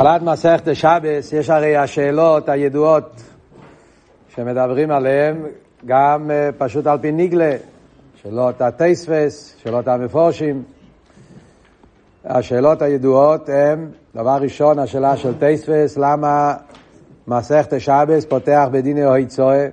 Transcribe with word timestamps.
התחלת 0.00 0.22
מסכת 0.22 0.76
שבס, 0.76 1.32
יש 1.32 1.50
הרי 1.50 1.76
השאלות 1.76 2.48
הידועות 2.48 3.22
שמדברים 4.34 4.90
עליהן 4.90 5.42
גם 5.86 6.30
uh, 6.30 6.54
פשוט 6.58 6.86
על 6.86 6.98
פי 6.98 7.12
ניגלה, 7.12 7.56
שאלות 8.22 8.60
הטייספס, 8.60 9.56
שאלות 9.62 9.88
המפורשים. 9.88 10.62
השאלות 12.24 12.82
הידועות 12.82 13.48
הן, 13.48 13.88
דבר 14.14 14.38
ראשון, 14.40 14.78
השאלה 14.78 15.16
של 15.16 15.38
טייספס, 15.38 15.96
למה 15.96 16.54
מסכת 17.28 17.80
שבס 17.80 18.24
פותח 18.24 18.68
בדיני 18.72 19.04
הויצואה? 19.04 19.68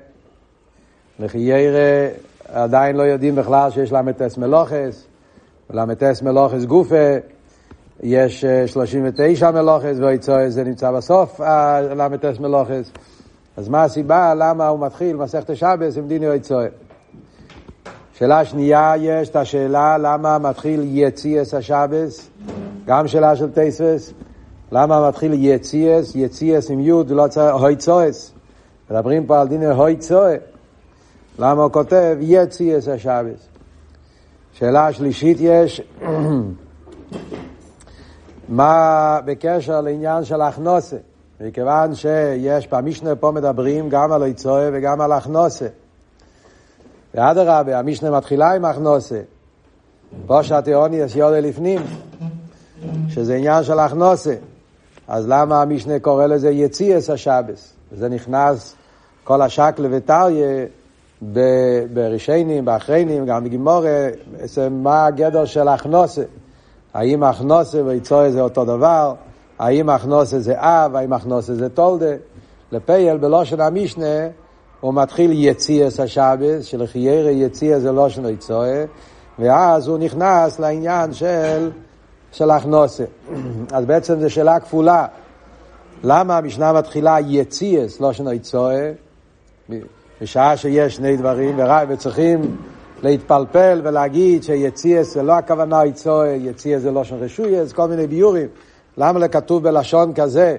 לכי 1.19 1.37
ירא 1.37 2.07
עדיין 2.53 2.95
לא 2.95 3.03
יודעים 3.03 3.35
בכלל 3.35 3.71
שיש 3.71 3.91
למטס 3.91 4.37
מלוכס, 4.37 5.07
ולמטס 5.69 6.21
מלוכס 6.21 6.63
גופה. 6.63 7.34
יש 8.03 8.45
39 8.67 9.51
מלוכס, 9.51 9.97
ואיצוי 9.99 10.51
זה 10.51 10.63
נמצא 10.63 10.91
בסוף 10.91 11.41
הל"ס 11.41 12.39
מלוכס. 12.39 12.91
אז 13.57 13.69
מה 13.69 13.83
הסיבה 13.83 14.33
למה 14.33 14.67
הוא 14.67 14.79
מתחיל 14.79 15.15
מסכת 15.15 15.55
שבס 15.55 15.97
עם 15.97 16.07
דיני 16.07 16.31
איצוי? 16.31 16.65
שאלה 18.17 18.45
שנייה, 18.45 18.93
יש 18.97 19.29
את 19.29 19.35
השאלה 19.35 19.97
למה 19.97 20.37
מתחיל 20.37 20.81
יציאס 20.83 21.53
השבס, 21.53 22.29
גם 22.85 23.07
שאלה 23.07 23.35
של 23.35 23.51
טייסס, 23.51 24.13
למה 24.71 25.07
מתחיל 25.07 25.31
יציאס, 25.33 26.15
יציאס 26.15 26.69
עם 26.69 26.79
יוד 26.79 27.11
ולא 27.11 27.27
צריך 27.27 27.55
הויצואס. 27.55 28.33
מדברים 28.91 29.25
פה 29.25 29.41
על 29.41 29.47
דיני 29.47 29.65
הויצואס. 29.65 30.39
למה 31.39 31.63
הוא 31.63 31.71
כותב 31.71 32.17
יציאס 32.19 32.87
השבס? 32.87 33.47
שאלה 34.53 34.93
שלישית 34.93 35.37
יש, 35.41 35.81
מה 38.49 39.19
בקשר 39.25 39.81
לעניין 39.81 40.23
של 40.23 40.41
הכנוסה? 40.41 40.97
מכיוון 41.41 41.95
שיש 41.95 42.67
במשנה 42.67 43.15
פה 43.15 43.31
מדברים 43.31 43.89
גם 43.89 44.11
על 44.11 44.23
איצואה 44.23 44.69
וגם 44.73 45.01
על 45.01 45.11
הכנוסה. 45.11 45.67
ואדרבה, 47.15 47.79
המשנה 47.79 48.11
מתחילה 48.11 48.53
עם 48.53 48.65
הכנוסה. 48.65 49.21
פה 50.27 50.43
שהטירוני 50.43 50.97
יש 50.97 51.15
יודה 51.15 51.39
לפנים, 51.39 51.81
שזה 53.09 53.35
עניין 53.35 53.63
של 53.63 53.79
הכנוסה. 53.79 54.35
אז 55.07 55.27
למה 55.27 55.61
המשנה 55.61 55.99
קורא 55.99 56.25
לזה 56.25 56.49
יציאס 56.49 57.09
השבס? 57.09 57.73
וזה 57.91 58.09
נכנס 58.09 58.75
כל 59.23 59.41
השקלה 59.41 59.87
וטריה 59.91 60.65
ברישיינים, 61.93 62.65
באחריינים, 62.65 63.25
גם 63.25 63.43
בגימורה, 63.43 64.07
מה 64.71 65.05
הגדר 65.05 65.45
של 65.45 65.67
הכנוסה. 65.67 66.23
האם 66.95 67.23
הכנוסה 67.23 67.83
ויצואה 67.85 68.31
זה 68.31 68.41
אותו 68.41 68.65
דבר, 68.65 69.13
האם 69.59 69.89
הכנוסה 69.89 70.39
זה 70.39 70.53
אב, 70.57 70.95
האם 70.95 71.13
הכנוסה 71.13 71.55
זה 71.55 71.69
תולדה. 71.69 72.15
לפייל 72.71 73.17
בלושן 73.17 73.61
המשנה 73.61 74.27
הוא 74.81 74.93
מתחיל 74.93 75.31
יציאס 75.33 75.99
השבס, 75.99 76.65
שלחיירה 76.65 77.31
יציאס 77.31 77.81
זה 77.81 77.91
לושן 77.91 78.25
ויצואה, 78.25 78.85
ואז 79.39 79.87
הוא 79.87 79.97
נכנס 79.97 80.59
לעניין 80.59 81.13
של, 81.13 81.71
של. 82.31 82.51
אז 83.73 83.85
בעצם 83.85 84.19
זו 84.19 84.29
שאלה 84.29 84.59
כפולה. 84.59 85.05
למה 86.03 86.37
המשנה 86.37 86.73
מתחילה 86.73 87.17
יציאס 87.27 87.99
לושן 87.99 88.27
ויצואה? 88.27 88.91
בשעה 90.21 90.57
שיש 90.57 90.95
שני 90.95 91.17
דברים, 91.17 91.59
וצריכים 91.89 92.57
להתפלפל 93.03 93.81
ולהגיד 93.83 94.43
שיציאס 94.43 95.13
זה 95.13 95.23
לא 95.23 95.33
הכוונה 95.33 95.85
יצוא, 95.85 96.25
יציאס 96.25 96.81
זה 96.81 96.91
לא 96.91 97.03
של 97.03 97.15
רשויס, 97.15 97.73
כל 97.73 97.87
מיני 97.87 98.07
ביורים. 98.07 98.47
למה 98.97 99.19
לכתוב 99.19 99.63
בלשון 99.63 100.13
כזה, 100.13 100.55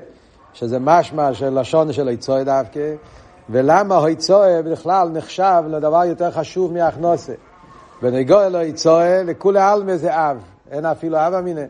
שזה 0.52 0.78
משמע 0.78 1.34
של 1.34 1.60
לשון 1.60 1.92
של 1.92 2.08
יצוא 2.08 2.42
דווקא, 2.42 2.94
ולמה 3.50 4.04
היצוא 4.04 4.46
בכלל 4.64 5.08
נחשב 5.08 5.62
לדבר 5.68 6.04
יותר 6.04 6.30
חשוב 6.30 6.72
מהכנוסה. 6.72 7.32
בנגוע 8.02 8.46
אלו 8.46 8.62
יצוא, 8.62 9.02
לכולי 9.24 9.60
עלמא 9.60 9.96
זה 9.96 10.14
אב, 10.14 10.38
אין 10.70 10.86
אפילו 10.86 11.16
אב 11.16 11.34
אמינא. 11.34 11.64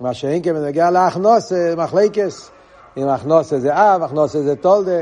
מה 0.00 0.14
שאין 0.14 0.42
כבנגיע 0.42 0.90
להכנוסה, 0.90 1.74
מחלקס. 1.76 2.50
אם 2.96 3.08
הכנוסה 3.08 3.58
זה 3.58 3.74
אב, 3.74 4.02
הכנוסה 4.02 4.42
זה 4.42 4.56
תולדה. 4.56 5.00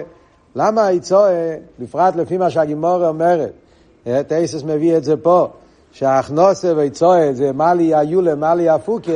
למה 0.56 0.86
היצוא, 0.86 1.28
בפרט 1.78 2.16
לפי 2.16 2.38
מה 2.38 2.50
שהגימורה 2.50 3.08
אומרת, 3.08 3.52
טייסס 4.28 4.62
מביא 4.62 4.96
את 4.96 5.04
זה 5.04 5.16
פה, 5.16 5.48
שההכנוסה 5.92 6.72
ויצואה 6.76 7.32
זה 7.32 7.52
מאלי 7.52 7.94
היולה, 7.94 8.34
מאלי 8.34 8.68
הפוקה, 8.68 9.12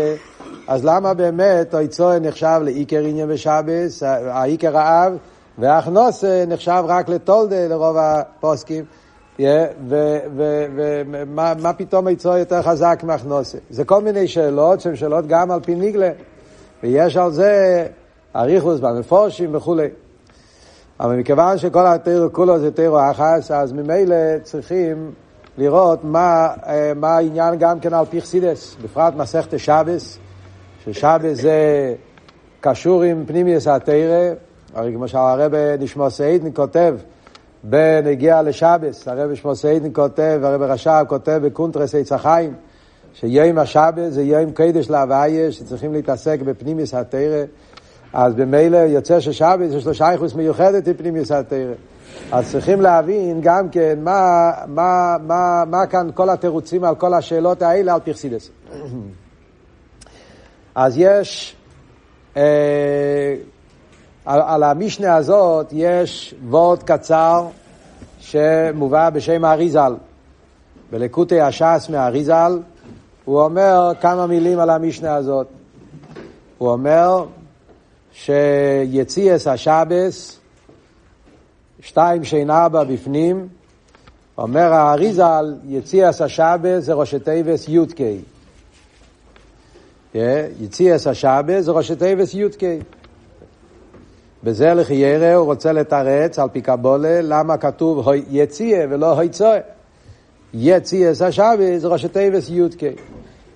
אז 0.68 0.84
למה 0.84 1.14
באמת 1.14 1.74
היצואה 1.74 2.18
נחשב 2.18 2.60
לעיקר 2.64 3.00
עניין 3.00 3.28
בשבס, 3.28 4.02
העיקר 4.02 4.78
האב, 4.78 5.16
וההכנוסה 5.58 6.44
נחשב 6.48 6.82
רק 6.86 7.08
לתולדה 7.08 7.68
לרוב 7.68 7.96
הפוסקים, 7.98 8.84
ומה 10.36 11.72
פתאום 11.76 12.06
היצואה 12.06 12.38
יותר 12.38 12.62
חזק 12.62 13.00
מהכנוסה? 13.02 13.58
זה 13.70 13.84
כל 13.84 14.02
מיני 14.02 14.28
שאלות 14.28 14.80
שהן 14.80 14.96
שאלות 14.96 15.26
גם 15.26 15.50
על 15.50 15.60
פי 15.60 15.74
ניגלה, 15.74 16.10
ויש 16.82 17.16
על 17.16 17.32
זה 17.32 17.86
אריכוס 18.36 18.80
במפורשים 18.80 19.54
וכולי. 19.54 19.88
אבל 21.00 21.16
מכיוון 21.16 21.58
שכל 21.58 21.86
התירו 21.86 22.32
כולו 22.32 22.58
זה 22.58 22.70
תירו 22.70 22.98
אחס, 23.10 23.50
אז 23.50 23.72
ממילא 23.72 24.38
צריכים 24.42 25.12
לראות 25.58 26.04
מה, 26.04 26.48
אה, 26.66 26.92
מה 26.96 27.16
העניין 27.16 27.54
גם 27.58 27.80
כן 27.80 27.94
על 27.94 28.04
פיכסידס, 28.04 28.76
בפרט 28.84 29.14
מסכת 29.14 29.58
שבס, 29.58 30.18
ששבס 30.84 31.40
זה 31.40 31.94
קשור 32.60 33.02
עם 33.02 33.24
פנימיוס 33.26 33.66
התירה, 33.68 34.32
הרי 34.74 34.92
כמו 34.94 35.08
שהרבא 35.08 35.76
נשמע 35.78 36.10
סעידן 36.10 36.48
כותב 36.54 36.96
בנוגע 37.64 38.42
לשבת, 38.42 39.08
הרבי 39.08 39.30
נשמתו 39.30 39.54
עדן 39.54 39.88
כותב, 39.92 40.40
הרבי 40.42 40.62
רש"ב 40.62 41.04
כותב 41.08 41.40
בקונטרס 41.42 41.94
עץ 41.94 42.12
החיים, 42.12 42.54
שיום 43.14 43.58
השבת 43.58 44.12
זה 44.12 44.22
יום 44.22 44.50
קדש 44.50 44.90
להוויה, 44.90 45.52
שצריכים 45.52 45.92
להתעסק 45.92 46.40
בפנימיות 46.40 46.94
התורה. 46.94 47.44
אז 48.14 48.34
במילא 48.34 48.76
יוצא 48.76 49.20
ששבת 49.20 49.70
יש 49.70 49.86
לו 49.86 49.94
שייכות 49.94 50.34
מיוחדת 50.34 50.88
לפנימיות 50.88 51.42
התורה. 51.42 51.74
אז 52.32 52.50
צריכים 52.50 52.80
להבין 52.80 53.40
גם 53.40 53.68
כן 53.68 53.98
מה, 54.02 54.50
מה, 54.66 55.16
מה, 55.26 55.64
מה 55.66 55.86
כאן 55.86 56.08
כל 56.14 56.30
התירוצים 56.30 56.84
על 56.84 56.94
כל 56.94 57.14
השאלות 57.14 57.62
האלה 57.62 57.94
על 57.94 58.00
פי 58.00 58.11
חסידות. 58.11 58.50
אז 60.74 60.94
יש, 60.96 61.56
אה, 62.36 63.34
על, 64.24 64.40
על 64.46 64.62
המשנה 64.62 65.16
הזאת 65.16 65.66
יש 65.72 66.34
וורד 66.48 66.82
קצר 66.82 67.46
שמובא 68.18 69.10
בשם 69.10 69.44
האריזל. 69.44 69.94
בלקוטי 70.90 71.40
הש"ס 71.40 71.88
מהאריזל 71.90 72.58
הוא 73.24 73.40
אומר 73.40 73.92
כמה 74.00 74.26
מילים 74.26 74.58
על 74.58 74.70
המשנה 74.70 75.14
הזאת. 75.14 75.46
הוא 76.58 76.70
אומר, 76.70 77.24
שיציאס 78.14 79.46
השבס, 79.46 80.38
שתיים 81.80 82.24
שאין 82.24 82.50
ארבע 82.50 82.84
בפנים, 82.84 83.48
אומר 84.38 84.72
האריזל, 84.72 85.54
יציאס 85.68 86.22
השבס 86.22 86.84
זה 86.84 86.92
ראשי 86.92 87.18
תיבס 87.18 87.68
י"ק. 87.68 88.00
יציאס 90.60 91.06
השבס 91.06 91.64
זה 91.64 91.72
ראשי 91.72 91.96
תיבס 91.96 92.34
י"ק. 92.34 92.62
בזה 94.44 94.74
לחיירה 94.74 95.34
הוא 95.34 95.44
רוצה 95.46 95.72
לתרץ 95.72 96.38
על 96.38 96.48
פי 96.48 96.60
קבולה 96.60 97.20
למה 97.22 97.56
כתוב 97.56 98.08
יציאה 98.30 98.84
ולא 98.90 99.18
היצואה. 99.18 99.58
יציאס 100.54 101.22
השבס 101.22 101.80
זה 101.80 101.88
ראשי 101.88 102.08
תיבס 102.08 102.50
י"ק. 102.50 102.82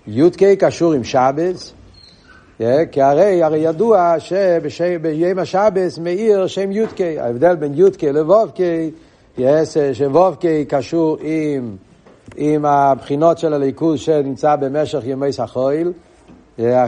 י"ק 0.06 0.42
קשור 0.58 0.92
עם 0.92 1.04
שבס, 1.04 1.72
כי 2.92 3.02
הרי, 3.02 3.42
הרי 3.42 3.58
ידוע 3.58 4.14
שביום 4.68 5.38
השבס 5.38 5.98
מאיר 5.98 6.46
שם 6.46 6.72
יודקה, 6.72 7.04
ההבדל 7.18 7.56
בין 7.56 7.72
יודקה 7.74 8.12
לוובקה, 8.12 8.62
שוובקה 9.92 10.48
קשור 10.68 11.18
עם, 11.20 11.76
עם 12.36 12.64
הבחינות 12.64 13.38
של 13.38 13.54
הליכוז 13.54 14.00
שנמצא 14.00 14.56
במשך 14.56 15.00
ימי 15.04 15.32
סחויל, 15.32 15.92
זה, 16.58 16.84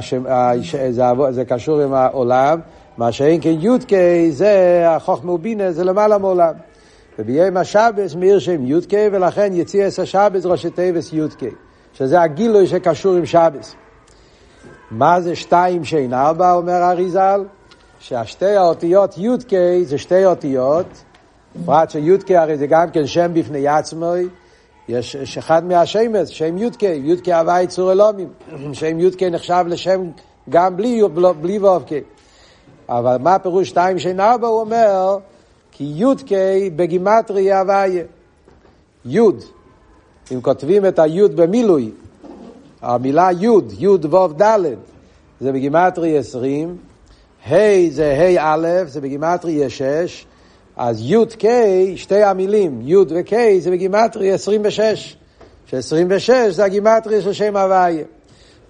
זה 1.30 1.44
קשור 1.44 1.80
עם 1.80 1.94
העולם, 1.94 2.60
מה 2.98 3.12
שאין 3.12 3.40
כן 3.40 3.54
יודקה 3.58 3.96
זה 4.30 4.84
החוכמה 4.88 5.32
ובינה, 5.32 5.72
זה 5.72 5.84
למעלה 5.84 6.18
מעולם. 6.18 6.54
וביום 7.18 7.56
השבס 7.56 8.14
מאיר 8.14 8.38
שם 8.38 8.66
יודקה, 8.66 8.96
ולכן 9.12 9.50
יציאס 9.52 9.98
השבס 9.98 10.46
ראשי 10.46 10.70
תיבס 10.70 11.12
יודקה, 11.12 11.46
שזה 11.92 12.20
הגילוי 12.20 12.66
שקשור 12.66 13.14
עם 13.14 13.26
שבס. 13.26 13.74
מה 14.90 15.20
זה 15.20 15.36
שתיים 15.36 15.84
שאין 15.84 16.14
ארבע, 16.14 16.52
אומר 16.52 16.82
אריזל? 16.90 17.44
שהשתי 18.00 18.56
האותיות 18.56 19.18
י"ק 19.18 19.50
זה 19.84 19.98
שתי 19.98 20.26
אותיות, 20.26 21.04
פרט 21.64 21.90
שי"ק 21.90 22.30
הרי 22.30 22.56
זה 22.56 22.66
גם 22.66 22.90
כן 22.90 23.06
שם 23.06 23.30
בפני 23.34 23.68
עצמו, 23.68 24.12
יש, 24.88 25.14
יש 25.14 25.38
אחד 25.38 25.64
מהשמש, 25.64 26.38
שם 26.38 26.58
י"ק, 26.58 26.82
י"ק 26.82 27.28
הווי 27.28 27.66
צור 27.66 27.92
אלומים, 27.92 28.28
שם 28.72 29.00
י"ק 29.00 29.22
נחשב 29.22 29.64
לשם 29.68 30.10
גם 30.48 30.76
בלי, 30.76 31.02
בלי 31.40 31.58
ו"ק. 31.58 31.88
אבל 32.88 33.16
מה 33.20 33.38
פירוש 33.38 33.68
שתיים 33.68 33.98
שאין 33.98 34.20
ארבע? 34.20 34.48
הוא 34.48 34.60
אומר, 34.60 35.18
כי 35.72 35.92
י"ק 35.96 36.30
בגימטרי 36.76 37.52
הוויה. 37.52 38.04
י', 39.04 39.20
אם 40.32 40.40
כותבים 40.40 40.86
את 40.86 40.98
הי' 40.98 41.28
במילוי, 41.28 41.90
המילה 42.82 43.28
י', 43.40 43.46
י' 43.78 43.88
ו' 43.88 44.42
ד', 44.42 44.58
זה 45.40 45.52
בגימטרי 45.52 46.18
20, 46.18 46.76
ה' 47.46 47.54
זה 47.90 48.12
ה' 48.12 48.54
א', 48.54 48.68
זה 48.86 49.00
בגימטרי 49.00 49.70
6, 49.70 50.26
אז 50.76 51.00
י' 51.00 51.26
ק', 51.38 51.46
שתי 51.96 52.22
המילים, 52.22 52.80
י' 52.84 52.96
וק', 52.96 53.34
זה 53.60 53.70
בגימטרי 53.70 54.32
26, 54.32 55.16
ש-26 55.66 56.50
זה 56.50 56.64
הגימטרי 56.64 57.22
של 57.22 57.32
שם 57.32 57.56
הוויה. 57.56 58.04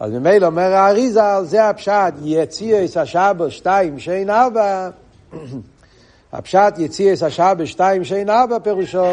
אז 0.01 0.12
ממילא 0.12 0.47
אומר 0.47 0.73
האריזל, 0.75 1.43
זה 1.45 1.69
הפשט, 1.69 2.15
יציאס 2.25 2.97
השבו 2.97 3.51
שתיים 3.51 3.99
שאין 3.99 4.31
ארבע. 4.31 4.91
הפשט 6.33 6.79
יציאס 6.79 7.23
השבו 7.23 7.67
שתיים 7.67 8.05
שאין 8.05 8.31
ארבע 8.31 8.59
פירושו 8.59 9.07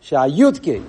שהיודקי, 0.00 0.80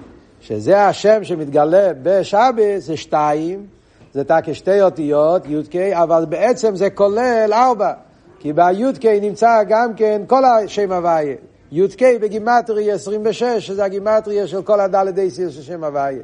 שזה 0.47 0.85
השם 0.85 1.23
שמתגלה 1.23 1.91
בשבס, 2.03 2.85
זה 2.85 2.97
שתיים, 2.97 3.65
זה 4.13 4.23
תקה 4.23 4.53
שתי 4.53 4.81
אותיות, 4.81 5.41
יודקי, 5.45 5.95
אבל 5.95 6.25
בעצם 6.29 6.75
זה 6.75 6.89
כולל 6.89 7.49
ארבע. 7.53 7.93
כי 8.39 8.53
ביודקי 8.53 9.19
נמצא 9.19 9.63
גם 9.67 9.93
כן 9.93 10.21
כל 10.27 10.45
השם 10.45 10.91
הוויה. 10.91 11.35
יודקי 11.71 12.17
בגימטרי 12.17 12.91
26, 12.91 13.43
שזה 13.43 13.83
הגימטריה 13.83 14.47
של 14.47 14.61
כל 14.61 14.79
הדלת 14.79 15.17
אייסיר 15.17 15.49
של 15.49 15.61
שם 15.61 15.83
הוויה. 15.83 16.23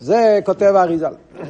זה 0.00 0.40
כותב 0.44 0.72
האריזל. 0.76 1.14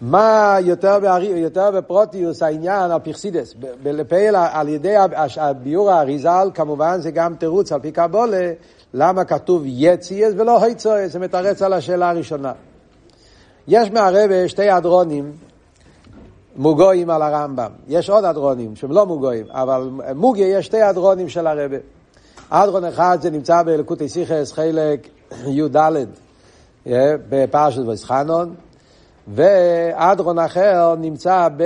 מה 0.00 0.56
יותר, 0.60 0.98
בארי, 0.98 1.26
יותר 1.26 1.70
בפרוטיוס 1.70 2.42
העניין 2.42 2.90
על 2.90 2.98
פרסידס? 2.98 3.54
לפעיל 3.84 4.36
על 4.36 4.68
ידי 4.68 4.94
הביור 5.36 5.90
האריזל, 5.90 6.50
כמובן 6.54 7.00
זה 7.00 7.10
גם 7.10 7.34
תירוץ 7.34 7.72
על 7.72 7.80
פי 7.80 7.92
קבולה, 7.92 8.52
למה 8.94 9.24
כתוב 9.24 9.62
יציאס 9.66 10.34
ולא 10.36 10.64
היצואס, 10.64 11.12
זה 11.12 11.18
מתרץ 11.18 11.62
על 11.62 11.72
השאלה 11.72 12.10
הראשונה. 12.10 12.52
יש 13.68 13.90
מהרבה 13.90 14.48
שתי 14.48 14.76
אדרונים 14.76 15.32
מוגויים 16.56 17.10
על 17.10 17.22
הרמב"ם. 17.22 17.70
יש 17.88 18.10
עוד 18.10 18.24
אדרונים 18.24 18.76
שהם 18.76 18.92
לא 18.92 19.06
מוגויים, 19.06 19.46
אבל 19.50 19.90
מוגי 20.14 20.44
יש 20.44 20.66
שתי 20.66 20.90
אדרונים 20.90 21.28
של 21.28 21.46
הרבה. 21.46 21.76
אדרון 22.50 22.84
אחד 22.84 23.18
זה 23.20 23.30
נמצא 23.30 23.62
בלקוטי 23.62 24.08
סיכס 24.08 24.52
חלק 24.52 25.08
י"ד 25.46 25.76
אה, 25.76 27.14
בפרשת 27.28 27.82
ויסחנון, 27.86 28.54
ואדרון 29.28 30.38
אחר 30.38 30.94
נמצא 30.98 31.48
ב, 31.56 31.64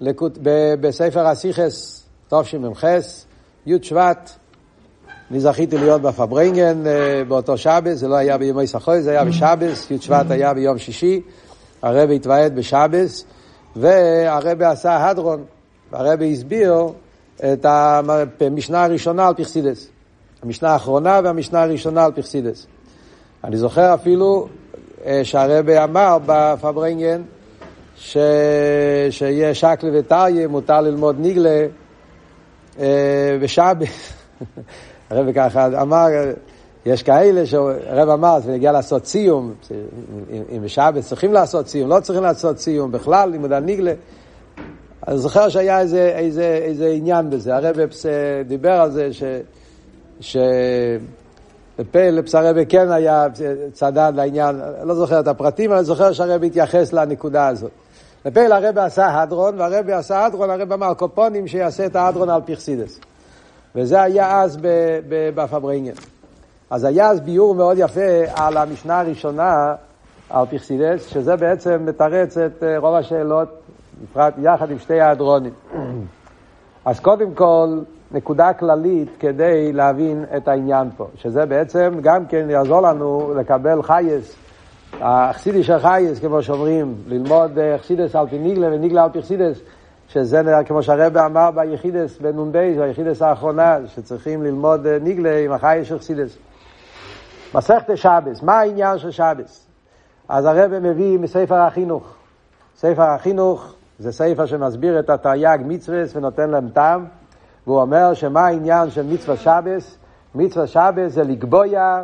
לקוט, 0.00 0.38
ב, 0.42 0.74
בספר 0.80 1.26
הסיכס 1.26 2.04
תשמ"ח, 2.28 2.84
י' 3.66 3.82
שבט. 3.82 4.30
אני 5.30 5.40
זכיתי 5.40 5.78
להיות 5.78 6.02
בפארברענגען 6.02 6.86
אה, 6.86 7.22
באותו 7.28 7.58
שבת, 7.58 7.98
זה 7.98 8.08
לא 8.08 8.14
היה 8.14 8.38
בימות 8.38 8.66
החול, 8.66 9.02
זה 9.02 9.10
היה 9.10 9.24
בשבת, 9.24 9.90
י' 9.90 9.98
שבט 10.00 10.30
היה 10.30 10.54
ביום 10.54 10.78
שישי, 10.78 11.20
הרבי 11.82 12.16
התוועד 12.16 12.56
בשבת, 12.56 13.24
והרבי 13.76 14.64
עשה 14.64 15.08
הדרן, 15.08 15.44
והרבי 15.92 16.32
הסביר 16.32 16.74
את 17.36 17.66
המשנה 18.40 18.84
הראשונה 18.84 19.28
על 19.28 19.34
פי 19.34 19.46
חסידות. 19.46 19.88
המשנה 20.42 20.70
האחרונה 20.70 21.20
והמשנה 21.24 21.62
הראשונה 21.62 22.04
על 22.04 22.12
פי 22.12 22.24
חסידות. 22.24 22.66
אני 23.44 23.56
זוכר 23.56 23.94
אפילו 23.94 24.48
אה, 25.06 25.20
שהרבי 25.24 25.78
אמר 25.78 26.18
בפארברענגען 26.26 27.22
ש... 27.96 28.16
שיהיה 29.10 29.54
שקלי 29.54 29.98
וטריה, 29.98 30.48
מותר 30.48 30.80
ללמוד 30.80 31.16
ניגלה 31.20 31.66
אה. 32.78 33.36
הרב 35.10 35.32
ככה 35.34 35.82
אמר, 35.82 36.06
יש 36.86 37.02
כאלה 37.02 37.46
שהרב 37.46 38.08
אמר, 38.08 38.40
זה 38.40 38.52
נגיע 38.52 38.72
לעשות 38.72 39.06
סיום, 39.06 39.54
אם 40.30 40.62
בשבת 40.64 41.04
צריכים 41.04 41.32
לעשות 41.32 41.68
סיום, 41.68 41.90
לא 41.90 42.00
צריכים 42.00 42.24
לעשות 42.24 42.58
סיום 42.58 42.92
בכלל, 42.92 43.30
לימוד 43.30 43.52
הניגלה. 43.52 43.92
אני 45.08 45.18
זוכר 45.18 45.48
שהיה 45.48 45.80
איזה, 45.80 46.12
איזה, 46.16 46.60
איזה 46.62 46.88
עניין 46.88 47.30
בזה, 47.30 47.56
הרב 47.56 47.76
דיבר 48.46 48.72
על 48.72 48.90
זה 48.90 49.12
ש... 49.12 49.22
ש... 50.20 50.36
בפלפס 51.78 52.34
הרבי 52.34 52.66
כן 52.66 52.90
היה 52.90 53.26
צדד 53.72 54.12
לעניין, 54.16 54.60
לא 54.82 54.94
זוכר 54.94 55.20
את 55.20 55.28
הפרטים, 55.28 55.72
אבל 55.72 55.82
זוכר 55.82 56.12
שהרבי 56.12 56.46
התייחס 56.46 56.92
לנקודה 56.92 57.48
הזאת. 57.48 57.70
בפועל 58.24 58.52
הרבי 58.52 58.80
עשה 58.80 59.20
הדרן, 59.20 59.60
והרבי 59.60 59.92
עשה 59.92 60.26
הדרן, 60.26 60.50
הרבי 60.50 60.74
אמר 60.74 60.94
על 60.94 61.06
כל 61.06 61.23
פנים 61.23 61.46
שיעשה 61.46 61.86
את 61.86 61.96
ההדרן 61.96 62.30
על 62.30 62.40
פי 62.40 62.53
חסידות. 62.53 63.00
וזה 63.74 64.02
היה 64.02 64.40
אז 64.40 64.58
בפארברענגען. 65.08 65.92
אז 66.70 66.84
היה 66.84 67.10
אז 67.10 67.20
ביאור 67.20 67.54
מאוד 67.54 67.78
יפה 67.78 68.24
על 68.34 68.56
המשנה 68.56 69.00
הראשונה, 69.00 69.74
על 70.30 70.46
פי 70.46 70.59
חסידות, 70.59 71.06
שזה 71.06 71.36
בעצם 71.36 71.86
מתרץ 71.86 72.38
את 72.38 72.62
אה, 72.62 72.78
רוב 72.78 72.94
השאלות, 72.94 73.48
בפרט 74.02 74.34
יחד 74.42 74.70
עם 74.70 74.78
שתי 74.78 75.00
ההדרנים. 75.00 75.52
אז 76.84 77.00
קודם 77.00 77.34
כל, 77.34 77.80
נקודה 78.12 78.52
כללית 78.52 79.08
כדי 79.18 79.72
להבין 79.72 80.24
את 80.36 80.48
העניין 80.48 80.88
פה, 80.96 81.06
שזה 81.16 81.46
בעצם 81.46 81.92
גם 82.02 82.26
כן 82.26 82.50
יעזור 82.50 82.80
לנו 82.80 83.34
לקבל 83.36 83.82
חיות, 83.82 84.36
האכסידי 85.00 85.62
של 85.62 85.78
חייס, 85.78 86.20
כמו 86.20 86.42
שאומרים, 86.42 86.94
ללמוד 87.06 87.58
אה, 87.58 87.76
על 88.14 88.28
פי 88.28 88.38
ניגלה 88.38 88.66
וניגלה 88.66 89.04
על 89.04 89.10
פי 89.10 89.18
אכסידס, 89.18 89.60
שזה 90.08 90.42
כמו 90.66 90.82
שהרבא 90.82 91.26
אמר 91.26 91.50
ביחידס, 91.50 92.18
בנ"ב, 92.18 92.58
ביחידס 92.80 93.22
האחרונה, 93.22 93.78
שצריכים 93.86 94.42
ללמוד 94.42 94.86
אה, 94.86 94.98
ניגלה 94.98 95.38
עם 95.38 95.52
החייס 95.52 95.88
של 95.88 95.96
אכסידס. 95.96 96.38
מסכת 97.54 97.96
שבס, 97.96 98.42
מה 98.42 98.58
העניין 98.58 98.98
של 98.98 99.10
שבס? 99.10 99.66
אז 100.28 100.44
הרבא 100.44 100.78
מביא 100.80 101.18
מספר 101.18 101.54
החינוך. 101.54 102.14
ספר 102.76 103.02
החינוך 103.02 103.74
זה 103.98 104.12
ספר 104.12 104.46
שמסביר 104.46 104.98
את 104.98 105.10
התרי"ג 105.10 105.58
מצווה 105.64 106.02
ונותן 106.14 106.50
להם 106.50 106.68
טעם. 106.68 107.04
והוא 107.66 107.80
אומר 107.80 108.14
שמה 108.14 108.46
העניין 108.46 108.90
של 108.90 109.06
מצווה 109.06 109.36
שבס? 109.36 109.98
מצווה 110.34 110.66
שבס 110.66 111.12
זה 111.12 111.22
לקבויה 111.24 112.02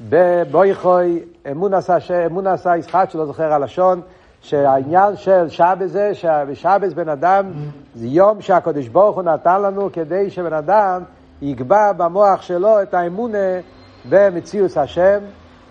בבויכוי 0.00 1.24
אמון 1.50 1.74
עשה, 1.74 2.26
אמון 2.26 2.46
עשה 2.46 2.76
ישחט, 2.76 3.10
שלא 3.10 3.26
זוכר 3.26 3.52
הלשון, 3.52 4.00
שהעניין 4.46 5.16
של 5.16 5.48
שבס 5.48 5.90
זה 5.90 6.14
שבשבס 6.14 6.92
בן 6.92 7.08
אדם 7.08 7.52
זה 7.94 8.06
יום 8.06 8.40
שהקדוש 8.40 8.88
ברוך 8.88 9.16
הוא 9.16 9.22
נתן 9.22 9.62
לנו 9.62 9.88
כדי 9.92 10.30
שבן 10.30 10.52
אדם 10.52 11.02
יקבע 11.42 11.92
במוח 11.92 12.42
שלו 12.42 12.82
את 12.82 12.94
האמונה 12.94 13.38
במציאות 14.08 14.76
השם, 14.76 15.18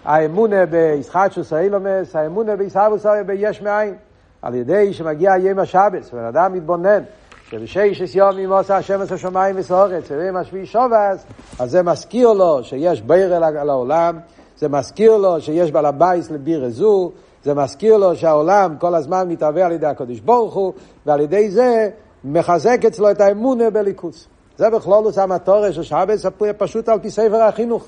האמונה 0.06 0.66
בישחטשוס 0.66 1.54
האילומס, 1.54 2.16
האמונה 2.16 2.56
בישהבוס 2.56 3.06
ביש 3.26 3.62
מאין, 3.62 3.94
על 4.42 4.56
ידי 4.56 4.94
שמגיע 4.94 5.34
יום 5.38 5.60
השבס, 5.60 6.12
בן 6.14 6.26
אדם 6.26 6.54
מתבונן 6.54 7.04
שבששת 7.50 8.16
ימים 8.16 8.52
עושה 8.52 8.78
השם 8.78 9.02
את 9.02 9.12
השמיים 9.12 9.56
והארץ, 9.60 10.04
וביום 10.12 10.36
השביעי 10.36 10.66
שבת, 10.66 11.26
אז 11.60 11.72
זה 11.72 11.84
מזכיר 11.84 12.34
לו 12.34 12.64
שיש 12.64 13.02
בורא 13.02 13.36
על 13.36 13.70
העולם, 13.70 14.20
זה 14.58 14.70
מזכיר 14.70 15.18
לו 15.18 15.42
שיש 15.42 15.72
בעל 15.72 15.86
הבית 15.86 16.32
לבירה 16.32 16.70
זו, 16.70 17.12
זה 17.46 17.54
מזכיר 17.54 17.98
לו 17.98 18.16
שהעולם 18.16 18.76
כל 18.80 18.96
הזמן 18.96 19.30
מתהווה 19.30 19.66
על 19.66 19.72
ידי 19.72 19.86
הקדוש 19.86 20.20
ברוך 20.20 20.54
הוא, 20.54 20.74
ועל 21.06 21.20
ידי 21.20 21.52
זה 21.52 21.90
מחזק 22.24 22.86
אצלו 22.88 23.12
את 23.12 23.22
האמונה 23.22 23.70
באלוקות. 23.70 24.28
זה 24.58 24.70
בכללות 24.70 25.18
המטרה 25.18 25.76
של 25.76 25.84
שבת, 25.84 26.26
פשוט 26.58 26.90
על 26.90 27.00
פי 27.00 27.10
ספר 27.10 27.42
החינוך. 27.42 27.88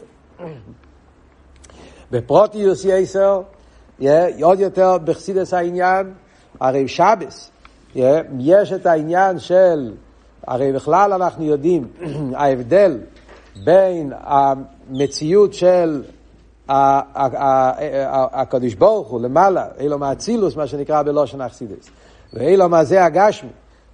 בפרטיות 2.11 2.85
יותר, 2.85 3.41
עוד 4.41 4.59
יותר 4.59 4.97
בחסידות 5.03 5.53
העניין, 5.53 6.13
הרי 6.59 6.87
שבס, 6.87 7.51
יש 8.39 8.73
את 8.73 8.85
העניין 8.85 9.39
של, 9.39 9.93
הרי 10.47 10.73
בכלל 10.73 11.13
אנחנו 11.13 11.45
יודעים, 11.45 11.87
ההבדל 12.39 12.97
בין 13.63 14.13
המציאות 14.19 15.53
של 15.53 16.03
הקדוש 16.69 18.73
ברוך 18.73 19.07
הוא 19.07 19.21
למעלה, 19.21 19.65
אילו 19.79 19.97
מאצילוס, 19.97 20.55
מה 20.55 20.67
שנקרא 20.67 21.01
בלושן 21.01 21.41
אכסידס, 21.41 21.89
ואילו 22.33 22.69
מה 22.69 22.83
זה 22.83 23.05
הגשמי, 23.05 23.49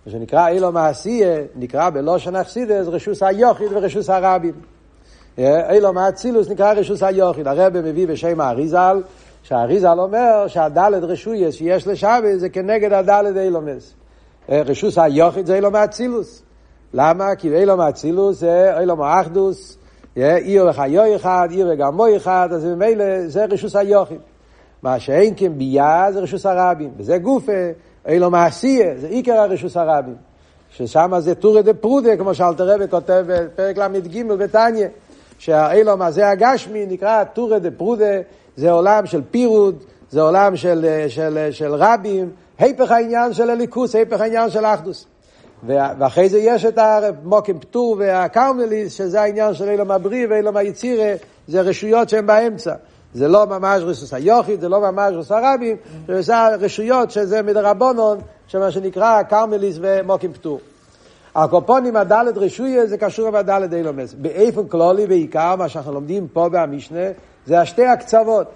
מה 0.06 0.12
שנקרא 0.12 0.48
אילו 0.48 0.72
מעשייה, 0.72 1.38
נקרא 1.56 1.90
בלושן 1.90 2.36
אכסידס 2.36 2.88
רשוס 2.88 3.24
היוחיד 3.24 3.68
ורשוס 3.72 4.10
הרבים. 4.10 4.54
אילו 5.38 5.94
מאצילוס 5.94 6.50
נקרא 6.50 6.74
רשוס 6.74 7.04
היוחיד. 7.04 7.48
הרב 7.48 7.78
מביא 7.78 8.08
בשם 8.08 8.42
האריזל, 8.42 9.02
שהאריז"ל 9.44 10.00
אומר 10.00 10.48
שהדלת 10.48 11.04
רשויות 11.04 11.56
שיש 11.56 11.88
לשבת 11.88 12.40
זה 12.40 12.50
כנגד 12.50 12.94
הדלת 12.94 13.38
אילומס. 13.38 13.94
רשות 14.50 14.98
היחיד 14.98 15.46
זה 15.46 15.56
עולם 15.56 15.76
האצילות. 15.76 16.42
למה? 16.94 17.36
כי 17.36 17.56
עולם 17.56 17.80
האצילות 17.80 18.40
זה 18.40 18.80
עולם 18.80 19.02
האחדות, 19.02 19.78
איהו 20.16 20.66
וחיוהי 20.70 21.16
חד, 21.16 21.48
איהו 21.52 21.70
וגרמוהי 21.72 22.16
חד, 22.16 22.50
אז 22.52 22.66
ממילא 22.66 23.28
זה 23.28 23.46
רשות 23.46 23.76
היחיד. 23.76 24.20
מה 24.84 25.00
שאין 25.00 25.34
כן 25.38 25.58
בי"ע 25.58 26.08
זה 26.12 26.20
רשות 26.20 26.46
הרבים, 26.46 26.90
וזה 26.98 27.18
גופה, 27.18 27.52
עולם 28.08 28.30
העשייה, 28.30 28.98
זה 28.98 29.08
עיקר 29.08 29.34
הרשות 29.34 29.78
הרבים. 29.78 30.16
ששם 30.72 31.14
זה 31.20 31.36
טורי 31.36 31.64
דפרודא, 31.64 32.18
כמו 32.18 32.34
שאלטער 32.34 32.74
רבי 32.74 32.88
כותב 32.90 33.24
בפרק 33.28 33.78
ל"ג 33.78 34.28
בתניא, 34.28 34.88
שהעולם 35.40 36.02
הזה 36.02 36.30
הגשמי 36.30 36.86
נקרא 36.86 37.24
טורי 37.24 37.60
דפרודא, 37.60 38.22
זה 38.56 38.72
עולם 38.72 39.06
של 39.06 39.22
פירוד, 39.32 39.84
זה 40.10 40.22
עולם 40.22 40.56
של, 40.56 41.06
של, 41.08 41.48
של 41.52 41.76
רבים, 41.76 42.30
היפך 42.60 42.92
העניין 42.92 43.34
של 43.34 43.50
האלוקות, 43.50 43.96
היפך 43.96 44.22
העניין 44.22 44.50
של 44.50 44.66
האחדות. 44.66 45.06
ואחרי 45.66 46.30
זה 46.30 46.40
יש 46.40 46.66
את 46.66 46.78
המקום 46.78 47.60
פטור 47.60 47.96
והכרמלית, 48.00 48.94
שזה 48.94 49.22
העניין 49.22 49.54
של 49.54 49.70
עולם 49.70 49.92
הבריאה 49.92 50.28
ועולם 50.30 50.58
היצירה, 50.58 51.14
זה 51.48 51.62
רשויות 51.62 52.10
שהן 52.10 52.26
באמצע. 52.26 52.74
זה 53.14 53.28
לא 53.28 53.46
ממש 53.46 53.84
רשות 53.84 54.14
היחיד, 54.14 54.62
זה 54.62 54.70
לא 54.70 54.92
ממש 54.92 55.14
רשות 55.14 55.32
הרבים, 55.32 55.78
זה 56.20 56.48
רשויות 56.48 57.12
שזה 57.12 57.42
מדרבנן, 57.42 58.18
שמה 58.48 58.72
שנקרא 58.72 59.24
כרמלית 59.24 59.78
ומקום 59.82 60.34
פטור. 60.34 60.60
על 61.36 61.49
כל 61.49 61.69
פנים 61.69 61.96
הדלת 61.96 62.38
רשויות 62.38 62.86
זה 62.86 62.98
קשור 62.98 63.28
עם 63.28 63.36
הדלת 63.36 63.74
אילומס. 63.74 64.14
באופן 64.14 64.68
כללי 64.68 65.08
בעיקר, 65.08 65.56
מה 65.56 65.70
שאנחנו 65.70 65.94
לומדים 65.94 66.28
פה 66.28 66.50
במשנה, 66.52 67.06
זה 67.46 67.62
השתי 67.62 67.86
הקצוות. 67.86 68.48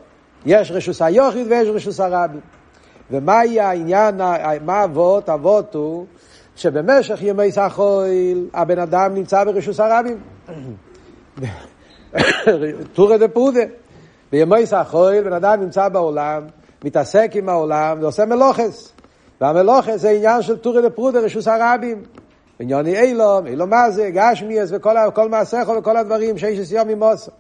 יש 0.46 0.72
רשות 0.72 1.02
היחיד 1.02 1.48
ויש 1.50 1.70
רשות 1.70 2.00
הרבים. 2.00 2.40
ומה 3.12 3.46
יהיה 3.46 3.70
העניין, 3.70 4.22
מה 4.66 4.84
העבודה? 4.84 5.30
העבודה 5.30 5.76
הוא 5.76 6.06
שבמשך 6.58 7.20
ימות 7.22 7.52
החול 7.52 8.50
הבן 8.54 8.80
אדם 8.80 9.14
נמצא 9.14 9.44
ברשות 9.44 9.80
הרבים. 9.80 10.18
טורי 12.96 13.18
דפרודא. 13.18 13.62
בימות 14.32 14.66
החול 14.66 15.24
בן 15.24 15.34
אדם 15.34 15.62
נמצא 15.62 15.90
בעולם, 15.90 16.44
מתעסק 16.84 17.32
עם 17.34 17.50
העולם 17.50 17.98
ועושה 18.02 18.26
מלאכות. 18.26 18.94
והמלאכות 19.42 19.96
זה 19.96 20.10
עניין 20.10 20.42
של 20.42 20.58
טורי 20.58 20.82
דפרודא, 20.82 21.20
רשות 21.20 21.48
הרבים. 21.48 22.04
ענייני 22.60 23.00
עולם, 23.00 23.48
עולם 23.48 23.70
מה 23.70 23.92
זה, 23.92 24.10
גשמיות 24.14 24.70
וכל 24.74 25.30
מעשיך 25.30 25.70
וכל 25.70 25.98
הדברים 25.98 26.38
שיש 26.38 26.72
יום 26.72 26.90
עם 26.90 27.00
מוסר. 27.00 27.32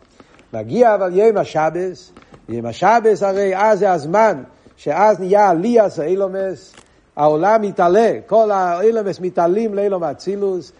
מגיע 0.53 0.95
אבל 0.95 1.15
יום 1.15 1.38
השבת, 1.38 2.12
יום 2.50 2.65
השבת 2.65 3.24
הרי 3.24 3.57
אז 3.57 3.79
זה 3.79 3.91
הזמן 3.91 4.43
שאז 4.77 5.19
נהיה 5.19 5.50
עליית 5.50 6.00
העולמות, 6.00 6.74
העולם 7.17 7.62
מתעלה, 7.62 8.12
כל 8.25 8.51
האילומס 8.51 9.19
מתעלים 9.19 9.74
לעולם 9.74 10.03
האצילות, 10.03 10.72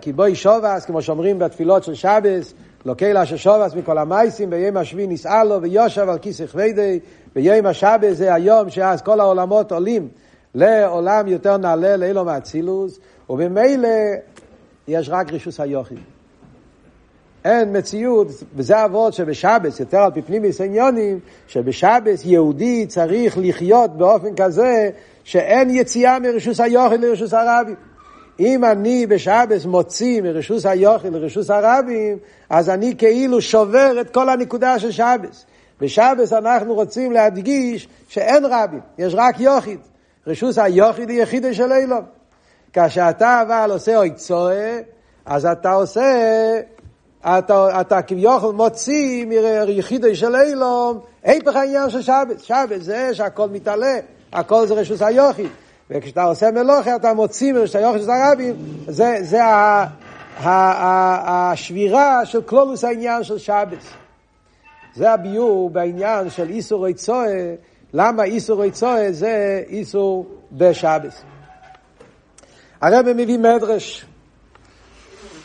כי 0.00 0.12
בו 0.12 0.34
שבת, 0.34 0.84
כמו 0.84 1.02
שאומרים 1.02 1.38
בתפילות 1.38 1.84
של 1.84 1.94
שבת, 1.94 2.54
לאל 2.84 3.12
אשר 3.12 3.26
שבת 3.26 3.74
מכל 3.74 3.98
המעשים, 3.98 4.50
ביום 4.50 4.76
השביעי 4.76 5.06
נתעלה 5.06 5.62
וישב 5.62 6.08
על 6.08 6.18
כיסא 6.18 6.46
כבודו, 6.46 7.00
ביום 7.34 7.66
השבס 7.66 8.16
זה 8.16 8.34
היום 8.34 8.70
שאז 8.70 9.02
כל 9.02 9.20
העולמות 9.20 9.72
עולים 9.72 10.08
לעולם 10.54 11.28
יותר 11.28 11.56
נעלה 11.56 11.96
לאילום 11.96 12.28
האצילוס, 12.28 12.98
וממילא 13.30 13.88
יש 14.88 15.08
רק 15.08 15.32
רישוס 15.32 15.60
היוחיד. 15.60 15.98
אין 17.44 17.76
מציאות, 17.76 18.28
וזה 18.54 18.84
אבות 18.84 19.12
שבשבס, 19.12 19.80
יותר 19.80 19.98
על 19.98 20.10
פי 20.10 20.22
פנימיס 20.22 20.60
עניונים, 20.60 21.18
שבשבס 21.46 22.24
יהודי 22.24 22.86
צריך 22.86 23.38
לחיות 23.40 23.96
באופן 23.96 24.34
כזה 24.36 24.90
שאין 25.28 25.70
יציאה 25.70 26.18
מרשוס 26.18 26.60
היוחיד 26.60 27.00
לרשוס 27.00 27.34
הרבים. 27.34 27.74
אם 28.40 28.64
אני 28.64 29.06
בשבס 29.06 29.64
מוציא 29.64 30.22
מרשוס 30.22 30.66
היוחיד 30.66 31.12
לרשוס 31.12 31.50
הרבים, 31.50 32.18
אז 32.50 32.70
אני 32.70 32.94
כאילו 32.98 33.40
שובר 33.40 34.00
את 34.00 34.10
כל 34.10 34.28
הנקודה 34.28 34.78
של 34.78 34.90
שבס. 34.90 35.46
בשבס 35.80 36.32
אנחנו 36.32 36.74
רוצים 36.74 37.12
להדגיש 37.12 37.88
שאין 38.08 38.44
רבים, 38.44 38.80
יש 38.98 39.14
רק 39.16 39.40
יוחיד. 39.40 39.78
רשוס 40.26 40.58
היוחיד 40.58 41.08
היא 41.08 41.22
יחידה 41.22 41.54
של 41.54 41.72
אילום. 41.72 42.04
כאשר 42.72 43.10
אתה 43.10 43.42
אבל 43.42 43.70
עושה 43.70 43.96
אוי 43.96 44.10
צועה, 44.10 44.78
אז 45.26 45.46
אתה 45.46 45.72
עושה 45.72 46.60
אתה, 47.20 47.80
אתה 47.80 48.02
כביכול 48.02 48.54
מוציא 48.54 49.26
מיחידי 49.26 50.14
של 50.14 50.36
אילום, 50.36 51.00
היפך 51.22 51.56
העניין 51.56 51.90
של 51.90 52.02
שבת. 52.02 52.40
שבת 52.40 52.82
זה 52.82 53.14
שהכל 53.14 53.48
מתעלה, 53.48 53.98
הכל 54.32 54.66
זה 54.66 54.74
רשוס 54.74 55.02
היוכי. 55.02 55.46
וכשאתה 55.90 56.22
עושה 56.22 56.50
מלוכה 56.50 56.96
אתה 56.96 57.14
מוציא 57.14 57.52
מרשוס 57.52 57.76
היוכי 57.76 57.98
של 58.02 58.10
הרבים, 58.10 58.56
זה, 58.86 59.16
זה 59.20 59.44
ה, 59.44 59.86
ה, 60.38 60.48
ה, 60.48 61.52
השבירה 61.52 62.26
של 62.26 62.42
כלולוס 62.42 62.84
העניין 62.84 63.24
של 63.24 63.38
שבת. 63.38 63.82
זה 64.94 65.12
הביור 65.12 65.70
בעניין 65.70 66.30
של 66.30 66.48
איסור 66.48 66.86
ריצואה, 66.86 67.54
למה 67.92 68.24
איסור 68.24 68.62
ריצואה 68.62 69.12
זה 69.12 69.62
איסור 69.68 70.26
בשבת. 70.52 71.22
הרב 72.80 73.12
מביא 73.12 73.38
מדרש. 73.38 74.06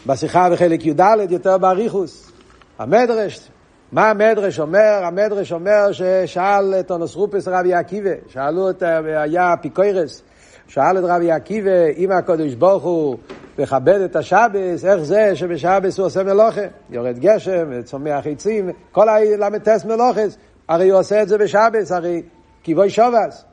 בשיחה 0.08 0.50
בחלק 0.50 0.86
י"ד 0.86 1.02
יותר 1.30 1.58
באריכוס. 1.58 2.32
המדרש, 2.80 3.50
מה 3.94 4.10
המדרש 4.10 4.60
אומר? 4.60 5.02
המדרש 5.04 5.52
אומר 5.52 5.92
ששאל 5.92 6.74
את 6.80 6.92
אונוס 6.92 7.16
רופס 7.16 7.48
רבי 7.48 7.74
עקיבא, 7.74 8.10
שאלו 8.28 8.70
את, 8.70 8.84
היה 9.16 9.54
אפיקוירס, 9.54 10.22
שאל 10.68 10.98
את 10.98 11.04
רבי 11.08 11.32
עקיבא, 11.32 11.88
אם 11.98 12.12
הקדוש 12.12 12.54
ברוך 12.54 12.84
הוא 12.84 13.18
מכבד 13.60 14.02
את 14.02 14.16
השבס, 14.16 14.86
איך 14.86 15.04
זה 15.04 15.36
שבשבס 15.36 15.98
הוא 15.98 16.06
עושה 16.06 16.24
מלוכה? 16.24 16.62
יורד 16.90 17.20
גשם, 17.20 17.82
צומח 17.82 18.28
עצים, 18.28 18.70
כל 18.92 19.10
הל"טס 19.10 19.86
מלוכס, 19.86 20.38
הרי 20.68 20.90
הוא 20.90 21.00
עושה 21.00 21.22
את 21.22 21.28
זה 21.28 21.38
בשבס, 21.38 21.92
הרי 21.92 22.22
קיבוי 22.64 22.90
שובס. 22.90 23.46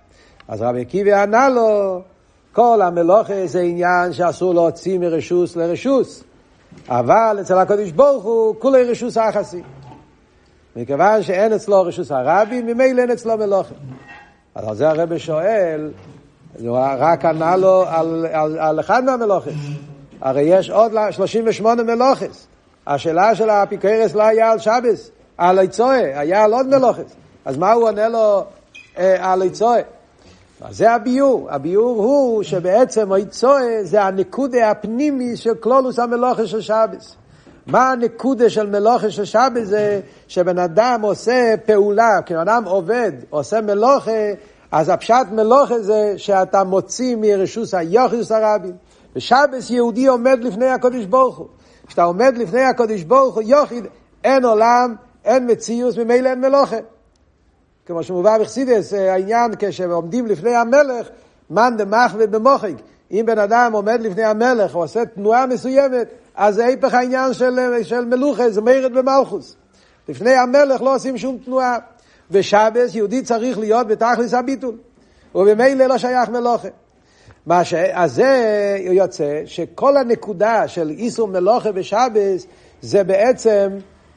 אז 0.48 0.62
רבי 0.62 0.80
עקיבא 0.80 1.22
ענה 1.22 1.48
לו, 1.48 2.02
כל 2.52 2.82
המלוכה 2.82 3.46
זה 3.46 3.60
עניין 3.60 4.12
שאסור 4.12 4.54
להוציא 4.54 4.98
מרשוס 4.98 5.56
לרשוס. 5.56 6.24
אבל 6.88 7.38
אצל 7.40 7.58
הקדוש 7.58 7.90
ברוך 7.90 8.24
הוא 8.24 8.54
כולי 8.58 8.84
רשוס 8.84 9.16
היחסי. 9.16 9.62
מכיוון 10.76 11.22
שאין 11.22 11.52
אצלו 11.52 11.82
רשוס 11.82 12.10
הרבי, 12.10 12.62
ממילא 12.62 13.02
אין 13.02 13.10
אצלו 13.10 13.36
מלוכה. 13.38 13.74
אז 14.54 14.68
על 14.68 14.76
זה 14.76 14.88
הרב 14.88 15.18
שואל, 15.18 15.90
רק 16.98 17.24
ענה 17.24 17.56
לו 17.56 17.84
על, 17.88 18.26
על, 18.32 18.58
על 18.58 18.80
אחד 18.80 19.04
מהמלוכס. 19.04 19.52
הרי 20.20 20.42
יש 20.42 20.70
עוד 20.70 20.92
38 21.10 21.82
מלוכס. 21.82 22.46
השאלה 22.86 23.34
של 23.34 23.50
האפיקרס 23.50 24.14
לא 24.14 24.22
היה 24.22 24.50
על 24.50 24.58
שבס, 24.58 25.10
על 25.38 25.58
איצואה, 25.58 26.20
היה 26.20 26.44
על 26.44 26.52
עוד 26.52 26.66
מלוכס. 26.66 27.14
אז 27.44 27.56
מה 27.56 27.72
הוא 27.72 27.84
עונה 27.84 28.08
לו 28.08 28.44
אה, 28.98 29.32
על 29.32 29.42
איצואה? 29.42 29.80
אז 30.60 30.76
זה 30.76 30.92
הביור. 30.92 31.48
הביור 31.50 32.02
הוא 32.02 32.42
שבעצם 32.42 33.12
היצואה 33.12 33.78
זה 33.82 34.02
הנקודה 34.02 34.70
הפנימי 34.70 35.36
של 35.36 35.54
קלולוס 35.54 35.98
המלוכה 35.98 36.46
של 36.46 36.60
שבס. 36.60 37.16
מה 37.70 37.90
הנקודה 37.92 38.50
של 38.50 38.66
מלוכה 38.66 39.10
של 39.10 39.24
שבס 39.24 39.64
זה 39.64 40.00
שבן 40.28 40.58
אדם 40.58 41.00
עושה 41.02 41.54
פעולה, 41.66 42.20
כשבן 42.26 42.38
אדם 42.38 42.64
עובד, 42.64 43.12
עושה 43.30 43.60
מלוכה, 43.60 44.32
אז 44.72 44.88
הפשט 44.88 45.26
מלוכה 45.32 45.78
זה 45.78 46.14
שאתה 46.16 46.64
מוציא 46.64 47.16
מרשוס 47.20 47.74
היוחס 47.74 48.32
הרבים. 48.32 48.72
ושבס 49.16 49.70
יהודי 49.70 50.06
עומד 50.06 50.44
לפני 50.44 50.68
הקודש 50.68 51.04
ברוך 51.04 51.38
הוא. 51.38 51.46
כשאתה 51.86 52.02
עומד 52.02 52.38
לפני 52.38 52.62
הקודש 52.62 53.02
ברוך 53.02 53.34
הוא 53.34 53.42
יוחיד, 53.42 53.86
אין 54.24 54.44
עולם, 54.44 54.94
אין 55.24 55.50
מציאות, 55.50 55.98
ממילא 55.98 56.28
אין 56.28 56.40
מלוכה. 56.40 56.76
כמו 57.86 58.02
שמובא 58.02 58.38
בחסידס, 58.38 58.94
אה, 58.94 59.12
העניין 59.12 59.50
כשעומדים 59.58 60.26
לפני 60.26 60.54
המלך, 60.54 61.08
מאן 61.50 61.76
דמחווה 61.76 62.26
במוחק. 62.26 62.72
אם 63.12 63.22
בן 63.26 63.38
אדם 63.38 63.72
עומד 63.72 64.00
לפני 64.00 64.24
המלך, 64.24 64.74
הוא 64.74 64.82
עושה 64.82 65.04
תנועה 65.04 65.46
מסוימת, 65.46 66.08
אז 66.34 66.54
זה 66.54 66.66
היפך 66.66 66.94
העניין 66.94 67.32
של, 67.32 67.58
של 67.82 68.04
מלוכה, 68.04 68.50
זה 68.50 68.60
מרד 68.60 68.92
במלכוס. 68.92 69.56
לפני 70.08 70.34
המלך 70.34 70.82
לא 70.82 70.94
עושים 70.94 71.18
שום 71.18 71.38
תנועה. 71.44 71.78
בשבס 72.30 72.94
יהודי 72.94 73.22
צריך 73.22 73.58
להיות 73.58 73.86
בתכלס 73.86 74.34
הביטול, 74.34 74.74
ובמילא 75.34 75.86
לא 75.86 75.98
שייך 75.98 76.28
מלוכה. 76.28 76.68
מה 77.46 77.64
ש... 77.64 77.74
אז 77.74 78.14
זה 78.14 78.76
יוצא 78.80 79.42
שכל 79.46 79.96
הנקודה 79.96 80.68
של 80.68 80.90
איסור 80.90 81.28
מלוכה 81.28 81.72
בשבס 81.72 82.46
זה 82.82 83.04
בעצם 83.04 83.70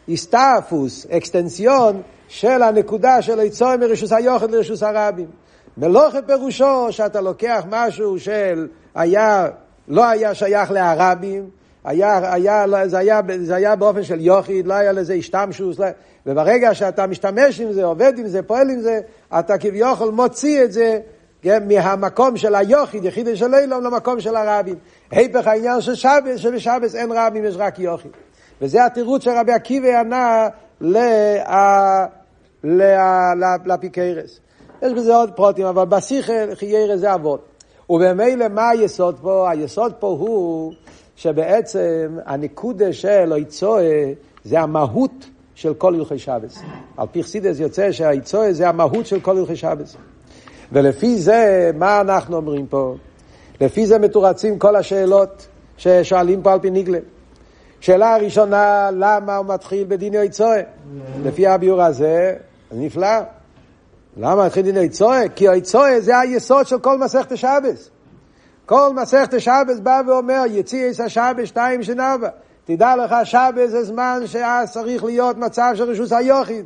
הסתעפוס, 0.10 1.06
אקסטנציון 1.12 2.02
של 2.28 2.64
הנקודה 2.64 3.22
של 3.22 3.40
היצור 3.40 3.76
מרשוס 3.76 4.12
היוחד 4.12 4.52
לרשוס 4.52 4.84
הרבים. 4.84 5.28
מלוכה 5.77 6.22
פירושו 6.22 6.88
שאתה 6.92 7.22
לוקח 7.22 7.63
משהו 7.70 8.20
של 8.20 8.68
היה, 8.96 9.48
לא 9.88 10.06
היה 10.10 10.34
שייך 10.34 10.72
להרבים, 10.72 11.50
היה, 11.84 12.34
היה, 12.34 12.65
לא, 12.65 12.88
זה, 12.88 12.98
היה, 12.98 13.22
זה 13.39 13.56
היה 13.56 13.75
באופן 13.75 14.03
של 14.03 14.22
יוחיד, 14.22 14.68
לא 14.68 14.74
היה 14.74 14.92
לזה 14.92 15.13
השתמשוס, 15.13 15.80
לא, 15.80 15.88
וברגע 16.25 16.74
שאתה 16.74 17.08
משתמש 17.08 17.60
עם 17.60 17.72
זה, 17.72 17.84
עובד 17.84 18.13
עם 18.18 18.27
זה, 18.27 18.42
פועל 18.42 18.70
עם 18.70 18.82
זה, 18.82 19.00
אתה 19.39 19.58
כביכול 19.58 20.12
מוציא 20.12 20.63
את 20.63 20.72
זה 20.72 21.00
כן, 21.42 21.68
מהמקום 21.68 22.38
של 22.38 22.56
היוחיד, 22.56 23.06
יחיד 23.06 23.27
של 23.36 23.56
אילום, 23.56 23.84
למקום 23.84 24.20
של 24.20 24.36
הרבים. 24.36 24.75
היפך 25.12 25.48
העניין 25.48 25.82
של 25.82 25.96
שבס, 25.96 26.38
שבשבס 26.38 26.96
אין 26.96 27.12
רבים, 27.12 27.46
יש 27.46 27.56
רק 27.58 27.80
יוחיד. 27.80 28.12
וזה 28.62 28.86
התירוץ 28.86 29.24
שרבי 29.24 29.51
עקיבא 29.51 30.00
ענה 30.00 30.48
לה... 30.82 32.06
לפיקרס. 33.65 34.39
יש 34.84 34.94
בזה 34.94 35.16
עוד 35.16 35.32
פרוטים, 35.32 35.66
אבל 35.66 35.86
בשיחה 35.86 36.34
חיירה 36.54 36.98
זה 36.98 37.13
אבות. 37.13 37.42
ובמילא 37.90 38.48
מה 38.48 38.70
היסוד 38.70 39.16
פה? 39.22 39.50
היסוד 39.50 39.94
פה 40.00 40.08
הוא 40.08 40.74
שבעצם 41.16 42.18
הנקודה 42.25 42.94
של 42.94 43.34
היצואה 43.34 44.12
זה 44.44 44.60
המהות 44.60 45.25
של 45.56 45.74
כל 45.74 45.96
הלכי 45.96 46.20
שבס. 46.20 46.60
על 46.98 47.08
פי 47.12 47.24
חסידס 47.24 47.60
יוצא 47.60 47.92
שהיצואה 47.92 48.54
זה 48.54 48.70
המהות 48.70 49.06
של 49.06 49.20
כל 49.20 49.38
הלכי 49.38 49.56
שבס. 49.56 49.96
ולפי 50.72 51.18
זה, 51.18 51.72
מה 51.75 52.02
אנחנו 52.02 52.38
אומרים 52.38 52.68
פה? 52.68 52.96
לפי 53.62 53.86
זה 53.86 54.00
מתורצים 54.00 54.60
כל 54.60 54.75
השאלות 54.75 55.48
ששואלים 55.78 56.42
פה 56.42 56.54
על 56.54 56.60
פי 56.60 56.70
ניגלה. 56.70 57.00
שאלה 57.80 58.16
הראשונה, 58.16 58.90
למה 58.94 59.38
הוא 59.38 59.46
מתחיל 59.46 59.86
בדיני 59.88 60.18
היצואה? 60.18 60.62
לפי 61.24 61.48
הביור 61.48 61.82
הזה, 61.82 62.36
נפלא. 62.72 63.08
למה 64.17 64.46
מתחיל 64.46 64.63
דיני 64.63 64.79
היצואה? 64.79 65.29
כי 65.36 65.50
היצואה 65.50 66.01
זה 66.01 66.20
היסוד 66.20 66.67
של 66.67 66.79
כל 66.79 66.98
מסכת 66.98 67.32
השבס. 67.32 67.89
כל 68.65 68.89
מסכת 68.96 69.34
השבס 69.34 69.79
בא 69.79 70.01
ואומר, 70.08 70.43
יציאס 70.50 71.00
השבס 71.00 71.48
שתיים 71.48 71.84
שנאווה. 71.84 72.29
תדע 72.65 72.96
לך, 72.96 73.15
שבס 73.24 73.70
זה 73.70 73.84
זמן 73.84 74.22
שאז 74.25 74.72
צריך 74.72 75.03
להיות 75.03 75.38
מצב 75.38 75.72
של 75.75 75.84
רשוס 75.84 76.13
היוחיד. 76.13 76.65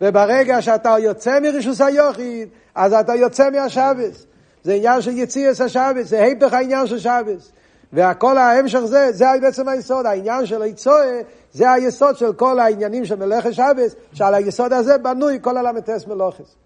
וברגע 0.00 0.62
שאתה 0.62 0.96
יוצא 0.98 1.40
מרשוס 1.40 1.80
היוחיד, 1.80 2.48
אז 2.74 2.92
אתה 2.92 3.14
יוצא 3.14 3.50
מהשבס. 3.50 4.26
זה 4.62 4.74
עניין 4.74 5.02
של 5.02 5.18
יציאס 5.18 5.60
השבס, 5.60 6.08
זה 6.08 6.22
היפך 6.22 6.52
העניין 6.52 6.86
של 6.86 6.98
שבס. 6.98 7.52
והכל 7.92 8.38
ההמשך 8.38 8.80
זה, 8.84 9.12
זה 9.12 9.26
בעצם 9.40 9.68
היסוד. 9.68 10.06
העניין 10.06 10.46
של 10.46 10.62
היצואה, 10.62 11.20
זה 11.52 11.70
היסוד 11.70 12.16
של 12.16 12.32
כל 12.32 12.60
העניינים 12.60 13.04
של 13.04 13.16
מלאכת 13.16 13.52
שבס, 13.52 13.94
שעל 14.12 14.34
היסוד 14.34 14.72
הזה 14.72 14.98
בנוי 14.98 15.38
כל 15.40 15.56
הל"ס 15.56 16.06
מלוכס. 16.06 16.56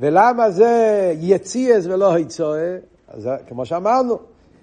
ולמה 0.00 0.50
זה 0.50 1.12
יציאס 1.20 1.86
ולא 1.86 2.12
היצואה? 2.12 2.76
אז 3.08 3.28
כמו 3.48 3.66
שאמרנו, 3.66 4.18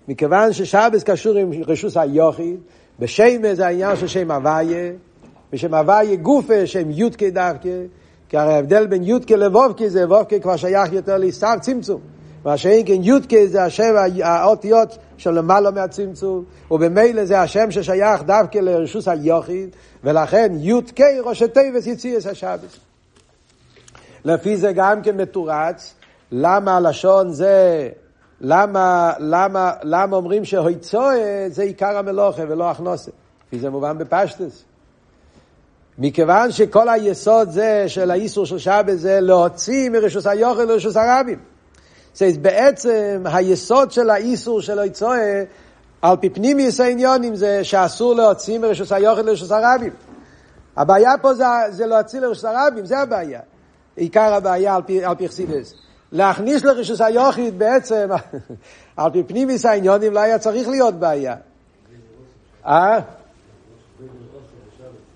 מכיוון 0.08 0.54
ששבס 0.54 1.04
קשור 1.04 1.38
עם 1.38 1.52
רשוס 1.68 1.98
היוחיד, 1.98 2.60
בשם 3.00 3.54
זה 3.54 3.68
העניין 3.68 3.96
של 3.96 4.08
שם 4.08 4.32
הוויה, 4.32 4.92
בשם 5.52 5.74
הוויה 5.74 6.16
גופה, 6.16 6.68
שם 6.68 6.92
יודקה 6.92 7.30
דווקא, 7.30 7.70
כי 8.30 8.38
הרי 8.38 8.54
ההבדל 8.54 8.88
בין 8.88 9.04
יודקה 9.04 9.36
לבובקה 9.36 9.90
זה 9.90 10.06
וובקה 10.08 10.40
כבר 10.40 10.56
שייך 10.56 10.94
יותר 10.94 11.18
לסתר 11.18 11.58
צמצום. 11.62 12.02
מה 12.46 12.58
שאין 12.58 12.86
כן 12.86 13.04
יודקה 13.04 13.38
זה 13.46 13.64
השם 13.64 13.94
האותיות 14.24 14.98
של 15.18 15.32
למעלה 15.32 15.72
מהצמצום, 15.72 16.44
ובמילא 16.72 17.26
זה 17.26 17.42
השם 17.42 17.72
ששייך 17.72 18.24
דווקא 18.24 18.58
לרשוס 18.58 19.08
היוחיד, 19.08 19.70
ולכן 20.04 20.52
יודקה 20.60 21.06
ראשי 21.24 21.48
תיבס 21.48 21.88
יציאס 21.88 22.28
השבס. 22.28 22.80
לפי 24.26 24.58
זה 24.58 24.74
גם 24.74 25.02
כן 25.02 25.18
מתורץ, 25.18 25.94
למה 26.32 26.78
הלשון 26.78 27.32
זה 27.32 27.90
למה, 28.42 29.14
למה, 29.20 29.74
למה 29.84 30.18
אומרים 30.18 30.46
שהויצואה 30.46 31.46
זה 31.48 31.64
עיקר 31.64 31.98
המלוכה 31.98 32.42
ולא 32.48 32.70
הכנוסה? 32.70 33.12
כי 33.50 33.60
זה 33.60 33.70
מובן 33.70 33.98
בפשטס. 33.98 34.64
מכיוון 35.98 36.52
שכל 36.52 36.90
היסוד 36.90 37.50
זה 37.50 37.84
של 37.88 38.12
האיסור 38.12 38.46
של 38.46 38.58
שבת 38.58 39.00
זה 39.00 39.20
להוציא 39.22 39.90
מרשוס 39.90 40.28
היוכל 40.28 40.64
לרשוס 40.64 40.96
הרבים. 40.96 41.40
זה 42.20 42.32
בעצם 42.42 43.24
היסוד 43.26 43.92
של 43.92 44.10
האיסור 44.10 44.62
של 44.62 44.80
היצואה 44.80 45.44
על 46.02 46.18
פי 46.18 46.30
פנימיוס 46.30 46.80
העניונים 46.80 47.36
זה 47.36 47.64
שאסור 47.64 48.16
להוציא 48.16 48.60
מרשוס 48.60 48.92
היוכל 48.92 49.22
לרשוס 49.22 49.52
הרבים. 49.52 49.92
הבעיה 50.78 51.12
פה 51.22 51.34
זה, 51.34 51.46
זה 51.70 51.86
להוציא 51.86 52.20
לרשוס 52.20 52.46
הרבים, 52.46 52.86
זה 52.86 52.98
הבעיה. 52.98 53.40
עיקר 53.96 54.34
הבעיה 54.34 54.76
על 54.76 54.82
פי, 54.82 55.06
על 55.06 55.16
פי 55.16 55.28
חסידס. 55.28 55.74
להכניס 56.12 56.64
לרשוס 56.64 57.02
היוחיד 57.02 57.60
בעצם, 57.60 58.10
על 58.98 59.12
פי 59.12 59.24
פנימיס 59.24 59.66
העניונים 59.66 60.14
לא 60.14 60.20
היה 60.20 60.40
צריך 60.40 60.68
להיות 60.68 60.96
בעיה. 60.96 61.36
אה? 62.66 63.00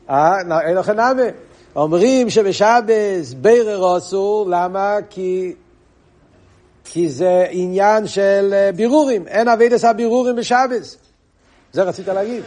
אה? 0.10 0.62
אין 0.62 0.78
לכם. 0.78 0.94
אומרים 1.76 2.30
שבשבס 2.30 3.34
בירר 3.34 3.98
אסור, 3.98 4.46
למה? 4.50 4.98
כי 5.10 5.54
כי 6.84 7.10
זה 7.10 7.46
עניין 7.50 8.08
של 8.08 8.50
אה, 8.54 8.72
בירורים, 8.72 9.28
אין 9.28 9.48
אבידס 9.48 9.84
הבירורים 9.84 10.36
בשבס. 10.36 10.98
זה 11.74 11.84
רצית 11.84 12.08
להגיד. 12.08 12.44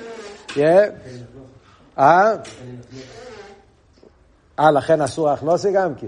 אה? 1.99 2.35
אה, 4.59 4.71
לכן 4.71 5.01
אסור 5.01 5.31
הכנוסה 5.31 5.71
גם 5.71 5.95
כן. 5.95 6.07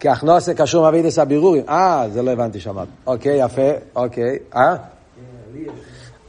כי 0.00 0.08
הכנוסה 0.08 0.54
קשור 0.54 0.82
מאבידס 0.82 1.18
הבירורים. 1.18 1.64
אה, 1.68 2.04
זה 2.12 2.22
לא 2.22 2.30
הבנתי 2.30 2.60
שמעת. 2.60 2.88
אוקיי, 3.06 3.44
יפה, 3.44 3.70
אוקיי. 3.94 4.38
אה? 4.56 4.76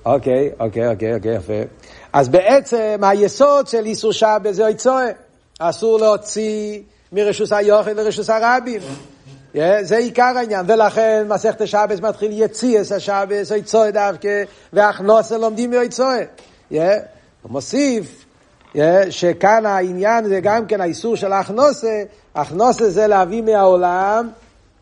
אוקיי, 0.05 0.51
אוקיי, 0.59 0.87
אוקיי, 0.87 1.15
אוקיי, 1.15 1.35
יפה. 1.35 1.53
אז 2.13 2.29
בעצם 2.29 2.99
היסוד 3.01 3.67
של 3.67 3.85
איסור 3.85 4.11
שבת 4.11 4.53
זה 4.53 4.67
איצואה. 4.67 5.09
אסור 5.59 5.99
להוציא 5.99 6.81
מרשוס 7.11 7.51
היוחד 7.51 7.91
לרשוס 7.91 8.29
הרבים. 8.29 8.81
זה 9.81 9.97
עיקר 9.97 10.33
העניין, 10.37 10.65
ולכן 10.67 11.25
מסכת 11.27 11.61
השבס 11.61 11.99
מתחיל 11.99 12.31
יציאס 12.33 12.91
השבס, 12.91 13.51
איצואה 13.51 13.91
דווקא, 13.91 14.43
והכנוסה 14.73 15.37
לומדים 15.37 15.71
מאיצואה. 15.71 16.23
הוא 16.69 17.51
מוסיף 17.51 18.25
שכאן 19.09 19.65
העניין 19.65 20.25
זה 20.25 20.39
גם 20.39 20.65
כן 20.65 20.81
האיסור 20.81 21.15
של 21.15 21.33
הכנוסה, 21.33 22.03
הכנוסה 22.35 22.89
זה 22.89 23.07
להביא 23.07 23.41
מהעולם 23.41 24.29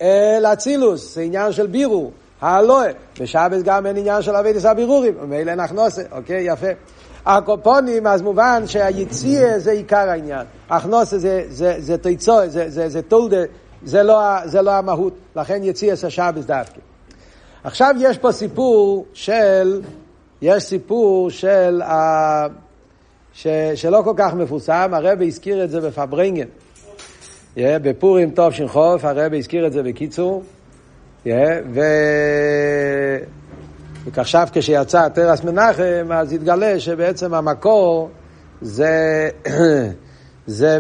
אל 0.02 0.46
אצילוס, 0.46 1.16
זה 1.16 1.22
עניין 1.22 1.52
של 1.52 1.68
בירור, 1.68 2.12
הלואה. 2.42 2.92
בשבת 3.20 3.64
גם 3.64 3.86
אין 3.86 3.98
עניין 3.98 4.22
של 4.22 4.36
אבידס 4.36 4.66
הבירורים, 4.66 5.14
ומילא 5.22 5.52
אין 5.52 5.60
הכנוסה, 5.60 6.02
אוקיי, 6.12 6.44
יפה. 6.48 6.68
הקופונים, 7.26 8.08
אז 8.08 8.22
מובן 8.22 8.64
שהיציאה 8.68 9.60
זה 9.60 9.72
עיקר 9.72 10.10
העניין. 10.10 10.46
הכנוסה 10.70 11.18
זה, 11.18 11.44
זה, 11.50 12.90
זה 12.90 13.02
תולדה, 13.02 13.42
זה 13.84 14.04
לא, 14.04 14.46
זה 14.46 14.62
לא 14.62 14.72
המהות, 14.72 15.14
לכן 15.36 15.64
יציאה 15.64 15.96
זה 15.96 16.10
שבס 16.10 16.46
דווקא. 16.46 16.80
עכשיו 17.64 17.96
יש 18.00 18.18
פה 18.18 18.32
סיפור 18.32 19.06
של, 19.14 19.82
יש 20.42 20.64
סיפור 20.64 21.30
של, 21.30 21.82
uh, 21.82 21.92
ש, 23.34 23.48
שלא 23.76 24.02
כל 24.06 24.14
כך 24.18 24.34
מפורסם, 24.34 24.92
הרב 24.94 25.22
הזכיר 25.22 25.64
את 25.64 25.70
זה 25.70 25.82
בפברנגן. 25.82 26.48
Yeah, 27.56 27.60
בפורים 27.82 28.32
טוב 28.32 28.54
שנחוף, 28.54 29.06
הרב 29.06 29.34
הזכיר 29.34 29.68
את 29.68 29.74
זה 29.74 29.84
בקיצור. 29.84 30.44
Yeah, 31.26 31.30
ו... 31.74 31.82
ועכשיו 34.06 34.48
כשיצא 34.54 35.08
תרס 35.10 35.44
מנחם, 35.44 36.08
אז 36.12 36.34
התגלה 36.34 36.80
שבעצם 36.80 37.34
המקור 37.34 38.10
זה, 38.62 39.30
זה 40.50 40.80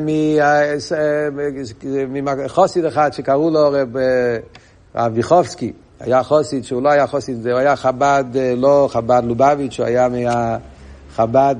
מחוסיד 2.45 2.85
אחד 2.85 3.13
שקראו 3.13 3.49
לו 3.49 3.71
רב, 3.71 3.95
ויחובסקי. 5.13 5.73
היה 5.99 6.23
חוסיד 6.23 6.63
שהוא 6.63 6.81
לא 6.81 6.89
היה 6.89 7.07
חוסיד, 7.07 7.47
הוא 7.47 7.57
היה 7.57 7.75
חב"ד, 7.75 8.23
לא 8.57 8.89
חב"ד 8.91 9.21
לובביץ', 9.25 9.79
הוא 9.79 9.85
היה 9.85 10.07
מהחב"ד 10.09 11.55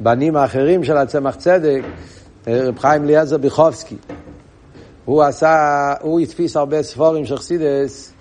מהבנים 0.00 0.36
האחרים 0.36 0.84
של 0.84 0.96
הצמח 0.96 1.34
צדק. 1.34 1.80
רב 2.46 2.78
חיים 2.78 3.04
אליעזר 3.04 3.38
ביחובסקי. 3.38 3.96
הוא 5.04 5.22
עשה, 5.22 5.94
הוא 6.00 6.20
התפיס 6.20 6.56
הרבה 6.56 6.82
ספורים 6.82 7.26
של 7.26 7.36
חסידס, 7.36 8.12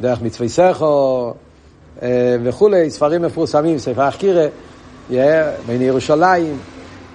דרך 0.00 0.22
מצווי 0.22 0.48
סכו 0.48 1.34
אה, 2.02 2.36
וכולי, 2.44 2.90
ספרים 2.90 3.22
מפורסמים, 3.22 3.78
ספר 3.78 4.02
החקירה, 4.02 4.46
בין 5.66 5.82
ירושלים. 5.82 6.58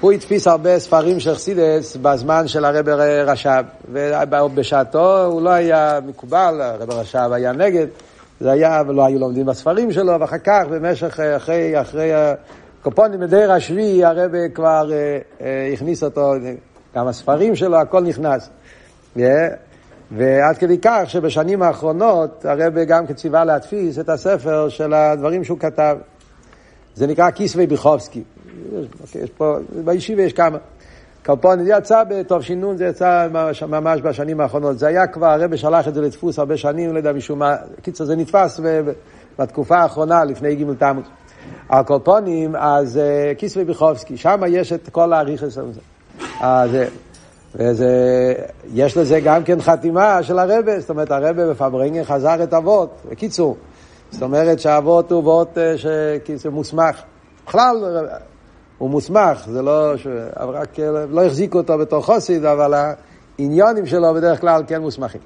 הוא 0.01 0.11
התפיס 0.11 0.47
הרבה 0.47 0.79
ספרים 0.79 1.19
של 1.19 1.35
חסידס 1.35 1.95
בזמן 2.01 2.47
של 2.47 2.65
הרב 2.65 2.89
רש"ב, 3.25 3.63
ובשעתו 3.91 5.25
הוא 5.25 5.41
לא 5.41 5.49
היה 5.49 5.99
מקובל, 6.05 6.61
הרב 6.61 6.91
רש"ב 6.91 7.31
היה 7.31 7.51
נגד, 7.51 7.87
זה 8.39 8.51
היה, 8.51 8.81
ולא 8.87 9.05
היו 9.05 9.19
לומדים 9.19 9.45
בספרים 9.45 9.91
שלו, 9.91 10.19
ואחר 10.19 10.37
כך, 10.37 10.63
במשך, 10.69 11.19
אחרי, 11.19 11.81
אחרי 11.81 12.11
קופונים 12.81 13.19
בדיר 13.19 13.51
השביעי, 13.51 14.05
הרב 14.05 14.31
כבר 14.53 14.89
uh, 14.89 15.41
uh, 15.41 15.43
הכניס 15.73 16.03
אותו, 16.03 16.33
גם 16.95 17.07
הספרים 17.07 17.55
שלו, 17.55 17.77
הכל 17.77 18.01
נכנס. 18.01 18.49
Yeah. 19.17 19.19
ועד 20.11 20.57
כדי 20.57 20.77
כך 20.81 21.01
שבשנים 21.05 21.61
האחרונות 21.61 22.45
הרב 22.45 22.79
גם 22.79 23.07
כציווה 23.07 23.45
להדפיס 23.45 23.99
את 23.99 24.09
הספר 24.09 24.69
של 24.69 24.93
הדברים 24.93 25.43
שהוא 25.43 25.59
כתב. 25.59 25.97
זה 26.99 27.07
נקרא 27.07 27.31
כיסווי 27.31 27.67
ביחובסקי. 27.67 28.23
יש, 29.15 29.29
פה, 29.37 29.57
בישיבה 29.85 30.23
יש 30.23 30.33
כמה. 30.33 30.57
זה 31.27 31.73
יצא 32.19 32.41
שינון, 32.41 32.77
זה 32.77 32.85
יצא 32.85 33.27
ממש, 33.67 34.01
בשנים 34.01 34.41
האחרונות. 34.41 34.79
זה 34.79 34.87
היה 34.87 35.07
כבר, 35.07 35.27
הרב 35.27 35.55
שלח 35.55 35.87
את 35.87 35.93
זה 35.93 36.01
לדפוס 36.01 36.39
הרבה 36.39 36.57
שנים, 36.57 36.93
לא 36.93 36.97
יודע 36.97 37.13
משום 37.13 37.39
מה. 37.39 37.55
קיצור, 37.81 38.07
זה 38.07 38.15
נתפס 38.15 38.59
בתקופה 39.39 39.77
האחרונה, 39.77 40.23
לפני 40.23 40.55
ג' 40.55 40.73
תמוז. 40.73 41.03
על 41.69 41.83
כל 41.83 41.99
פונים, 42.03 42.55
אז 42.55 42.99
uh, 42.99 43.37
כיסוי 43.37 43.65
ביחובסקי, 43.65 44.17
שם 44.17 44.41
יש 44.47 44.73
את 44.73 44.89
כל 44.89 45.13
האריכס 45.13 45.57
הזה. 45.57 45.81
אז, 46.41 46.69
וזה, 47.55 47.93
יש 48.73 48.97
לזה 48.97 49.19
גם 49.19 49.43
כן 49.43 49.61
חתימה 49.61 50.23
של 50.23 50.39
הרבה, 50.39 50.79
זאת 50.79 50.89
אומרת 50.89 51.11
הרבה 51.11 51.49
בפברנגן 51.49 52.03
חזר 52.03 52.43
את 52.43 52.53
אבות, 52.53 53.01
בקיצור, 53.11 53.57
זאת 54.11 54.21
אומרת 54.21 54.59
שהאבות 54.59 55.11
הוא 55.11 55.21
אבות 55.21 55.57
שכאילו 55.75 56.51
מוסמך. 56.51 57.01
בכלל, 57.47 58.07
הוא 58.77 58.89
מוסמך, 58.89 59.47
זה 59.47 59.61
לא, 59.61 59.97
ש... 59.97 60.07
רק 60.37 60.79
לא 61.09 61.25
החזיקו 61.25 61.57
אותו 61.57 61.77
בתור 61.77 62.03
חוסיד, 62.03 62.45
אבל 62.45 62.73
העניונים 63.39 63.85
שלו 63.85 64.13
בדרך 64.13 64.41
כלל 64.41 64.63
כן 64.67 64.81
מוסמכים. 64.81 65.21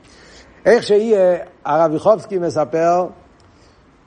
איך 0.66 0.84
שיהיה, 0.84 1.38
הרב 1.66 1.96
יחובסקי 1.96 2.38
מספר 2.38 3.08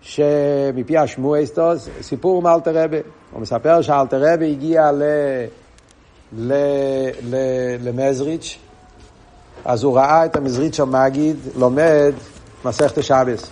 שמפי 0.00 0.98
השמואסטוס, 0.98 1.88
סיפור 2.00 2.42
מאלתר 2.42 2.84
רבי. 2.84 3.00
הוא 3.32 3.40
מספר 3.40 3.82
שאלתר 3.82 4.32
רבי 4.32 4.50
הגיע 4.50 4.92
ל... 4.92 5.02
ל... 6.38 6.52
ל... 7.22 7.36
למזריץ', 7.80 8.58
אז 9.64 9.84
הוא 9.84 9.96
ראה 9.96 10.24
את 10.24 10.36
המזריץ' 10.36 10.80
המגיד 10.80 11.36
לומד 11.56 12.12
מסכת 12.64 13.02
שבס. 13.02 13.50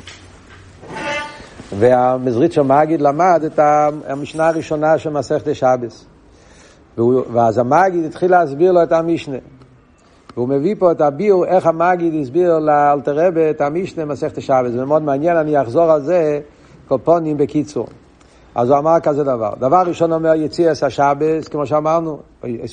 והמזריץ' 1.79 2.59
המגיד 2.59 3.01
למד 3.01 3.43
את 3.47 3.59
המשנה 4.09 4.49
הראשונה 4.49 4.99
של 4.99 5.11
מסכת 5.11 5.55
שבס. 5.55 6.07
ואז 7.33 7.59
המגיד 7.59 8.05
התחיל 8.05 8.31
להסביר 8.31 8.73
לו 8.73 8.83
את 8.83 8.93
המשנה. 8.93 9.37
והוא 10.37 10.49
מביא 10.49 10.75
פה 10.79 10.93
את 10.93 11.01
הביור, 11.01 11.47
איך 11.47 11.67
המגיד 11.67 12.15
הסביר 12.21 12.59
לאלתרבה 12.59 13.51
את 13.51 13.61
המשנה 13.61 14.05
מסכת 14.05 14.41
שבס. 14.41 14.71
זה 14.73 14.85
מאוד 14.85 15.03
מעניין, 15.03 15.37
אני 15.37 15.63
אחזור 15.63 15.93
על 15.93 16.03
זה 16.03 16.41
קופונים 16.89 17.37
בקיצור. 17.37 17.87
אז 18.55 18.71
הוא 18.71 18.79
אמר 18.79 19.01
כזה 19.03 19.25
דבר. 19.25 19.53
דבר 19.61 19.83
ראשון 19.87 20.13
אומר 20.13 20.35
יציאס 20.35 20.83
השבס, 20.83 21.49
כמו 21.49 21.67
שאמרנו, 21.67 22.19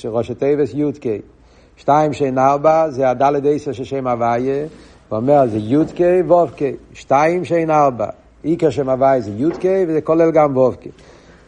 ראש 0.04 0.30
הטייבס 0.30 0.70
י"ק. 0.74 1.06
שתיים 1.76 2.12
שאין 2.12 2.38
ארבע, 2.38 2.90
זה 2.90 3.10
הדלת 3.10 3.42
עשר 3.46 3.72
של 3.72 3.84
שם 3.84 4.06
הוויה. 4.06 4.66
הוא 5.08 5.16
אומר 5.16 5.46
זה 5.46 5.58
י"ק 5.58 6.00
ו"ק. 6.28 6.62
שתיים 6.92 7.44
שאין 7.44 7.70
ארבע. 7.70 8.06
עיקר 8.42 8.70
שם 8.70 8.88
הוויה 8.88 9.20
זה 9.20 9.30
י"ק 9.30 9.64
וזה 9.88 10.00
כולל 10.00 10.30
גם 10.30 10.56
ו"ק. 10.56 10.86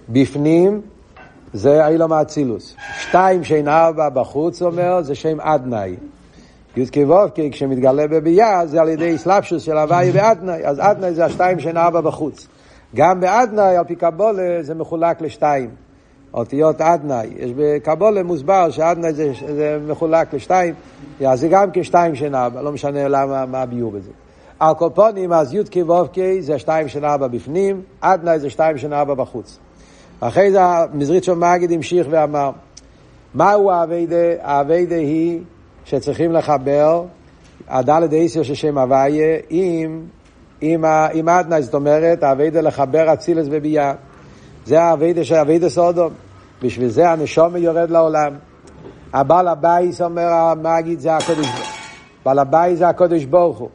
בפנים 0.09 0.81
זה 1.53 1.87
אילום 1.87 2.13
האצילוס. 2.13 2.77
שתיים 3.01 3.45
שאין 3.45 3.69
ארבע 3.69 4.09
בחוץ 4.09 4.63
אומר 4.63 5.03
זה 5.03 5.15
שם 5.15 5.41
אדנאי. 5.41 5.97
י"ק 6.77 6.97
ו"ק 7.09 7.39
כשמתגלה 7.53 8.07
בביאה 8.07 8.67
זה 8.67 8.81
על 8.81 8.89
ידי 8.89 9.19
סלפשוס 9.19 9.63
של 9.63 9.77
הוואי 9.77 10.11
באדנאי, 10.11 10.67
אז 10.67 10.81
אדנאי 10.81 11.15
זה 11.15 11.25
השתיים 11.25 11.61
שאין 11.61 11.77
ארבע 11.77 12.01
בחוץ. 12.01 12.49
גם 12.95 13.21
באדנאי 13.21 13.77
על 13.77 13.85
פי 13.85 13.97
קבולה 13.97 14.59
זה 14.63 14.75
מחולק 14.75 15.21
לשתיים. 15.21 15.71
אותיות 16.35 16.81
אדנאי, 16.81 17.29
יש 17.37 17.51
בקבולה 17.57 18.23
מוסבר 18.23 18.71
שאדנאי 18.71 19.13
זה, 19.13 19.33
זה 19.57 19.79
מחולק 19.89 20.35
לשתיים, 20.35 20.75
אז 21.27 21.41
זה 21.41 21.49
גם 21.49 21.69
כשתיים 21.73 22.15
שאין 22.15 22.35
ארבע, 22.35 22.63
לא 22.63 22.73
משנה 22.73 23.09
למה, 23.09 23.47
מה 23.47 23.63
הביור 23.63 23.91
בזה. 23.91 24.11
על 24.61 24.75
כל 24.75 24.89
פונים 24.95 25.33
אז 25.33 25.55
י"ק 25.55 25.77
ו"ק 25.77 26.17
זה 26.41 26.59
שתיים 26.59 26.89
שאין 26.89 27.05
ארבע 27.05 27.27
בפנים, 27.27 27.83
אדנאי 28.01 28.39
זה 28.39 28.51
שתיים 28.51 28.79
שאין 28.79 28.93
ארבע 28.93 29.15
בחוץ. 29.15 29.59
אחרי 30.21 30.53
זה 30.53 30.61
מזריצ'ו 30.93 31.37
מגיד 31.37 31.73
המשיך 31.73 32.07
ואמר, 32.11 32.51
מהו 33.35 33.71
האביידה? 33.71 34.17
האביידה 34.43 34.97
היא 34.97 35.41
שצריכים 35.85 36.33
לחבר 36.33 37.05
הדלת 37.69 38.13
איסר 38.13 38.43
של 38.43 38.55
שם 38.55 38.79
הוויה 38.79 39.39
עם, 39.51 40.03
עם, 40.61 40.85
עם 41.13 41.29
אדנ-י, 41.29 41.63
זאת 41.63 41.75
אומרת, 41.75 42.23
העבודה 42.23 42.61
לחבר 42.61 43.13
אצילות 43.13 43.47
ובי"ע. 43.51 43.93
זה 44.67 44.83
העבודה 44.83 45.25
של 45.25 45.35
עבודת 45.35 45.69
האדם. 45.69 46.13
בשביל 46.63 46.89
זה 46.89 47.11
הנשמה 47.11 47.57
יורד 47.57 47.91
לעולם. 47.91 48.33
הבעל 49.13 49.49
הבית 49.49 50.03
אומר 50.03 50.33
המגיד 50.33 51.01
זה 51.01 51.17
הקודש 51.17 51.47
בעל 52.25 52.39
הבית 52.39 52.79
זה 52.79 52.89
הקדוש 52.89 53.25
ברוך 53.25 53.59
הוא. 53.59 53.69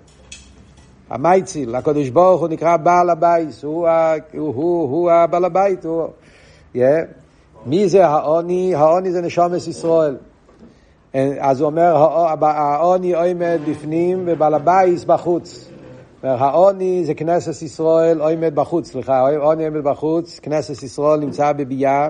המאציל, 1.09 1.75
הקדוש 1.75 2.09
ברוך 2.09 2.41
הוא 2.41 2.49
נקרא 2.49 2.77
בעל 2.77 3.09
הבית, 3.09 3.63
הוא, 3.63 3.87
הוא, 4.33 5.11
הבעל 5.11 5.45
הבית, 5.45 5.85
הוא. 5.85 6.07
מי 7.65 7.89
זה 7.89 8.07
העני? 8.07 8.75
העני 8.75 9.11
זה 9.11 9.21
נשמות 9.21 9.67
ישראל. 9.67 10.17
אז 11.39 11.61
הוא 11.61 11.65
אומר, 11.65 11.95
העוני 12.41 13.13
עומד 13.13 13.59
בפנים 13.67 14.23
ובעל 14.25 14.53
הבייס 14.53 15.03
בחוץ. 15.03 15.69
העוני 16.23 17.05
זה 17.05 17.13
כנסת 17.13 17.61
ישראל 17.61 18.21
עומד 18.21 18.55
בחוץ, 18.55 18.91
סליחה, 18.91 19.17
העוני 19.17 19.65
עומד 19.65 19.83
בחוץ, 19.83 20.39
כנסת 20.39 20.83
ישראל 20.83 21.19
נמצא 21.19 21.51
בביאה, 21.51 22.09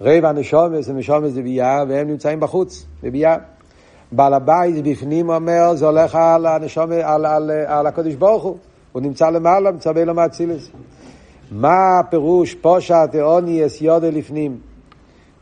רבע 0.00 0.28
הנשומת 0.28 0.84
זה 0.84 0.92
נשומת 0.92 1.32
זה 1.32 1.42
ביאה, 1.42 1.84
והם 1.88 2.08
נמצאים 2.08 2.40
בחוץ, 2.40 2.86
בביאה. 3.02 3.36
בעל 4.12 4.34
הבית 4.34 4.84
בפנים 4.84 5.30
אומר, 5.30 5.74
זה 5.74 5.86
הולך 5.86 6.14
על 6.14 6.46
הנשומת, 6.46 7.02
על, 7.02 7.26
על, 7.26 7.50
על 7.66 7.86
הקדוש 7.86 8.14
ברוך 8.14 8.42
הוא, 8.42 8.56
הוא 8.92 9.02
נמצא 9.02 9.30
למעלה, 9.30 9.70
מצווה 9.70 10.04
לו 10.04 10.14
מאצילס. 10.14 10.70
מה 11.50 11.98
הפירוש 11.98 12.54
פושע 12.54 13.06
תאוני 13.06 13.66
אס 13.66 13.82
יודה 13.82 14.10
לפנים? 14.10 14.58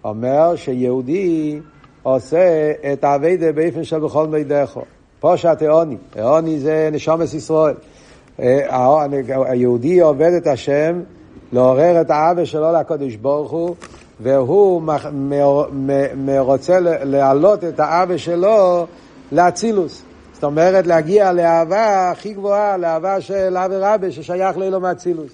אומר 0.05 0.57
שיהודי 0.57 1.61
עושה 2.03 2.73
את 2.93 3.05
האביידה 3.05 3.53
באופן 3.53 3.85
של 3.85 3.99
בכל 3.99 4.27
מידךו. 4.27 4.83
פושע 5.21 5.55
תאוני, 5.55 5.97
תאוני 6.11 6.59
זה 6.59 6.89
נשומת 6.93 7.35
ישראל. 7.35 7.75
אה, 8.41 9.07
היהודי 9.47 10.01
עובד 10.01 10.33
את 10.33 10.47
השם 10.47 11.01
לעורר 11.53 12.01
את 12.01 12.11
האבא 12.11 12.45
שלו 12.45 12.73
לקדוש 12.73 13.17
ברוך 13.17 13.51
הוא, 13.51 13.75
והוא 14.21 14.83
רוצה 16.39 16.79
להעלות 16.81 17.65
את 17.65 17.81
האבא 17.81 18.17
שלו 18.17 18.87
לאצילוס. 19.33 20.03
זאת 20.33 20.45
אומרת, 20.45 20.87
להגיע 20.87 21.33
לאהבה 21.33 22.11
הכי 22.11 22.35
גבוהה, 22.35 22.77
לאהבה 22.77 23.21
של 23.21 23.57
אבי 23.57 23.77
רבי 23.77 24.13
ששייך 24.13 24.59
לאלו 24.59 24.81
מאצילוס. 24.81 25.33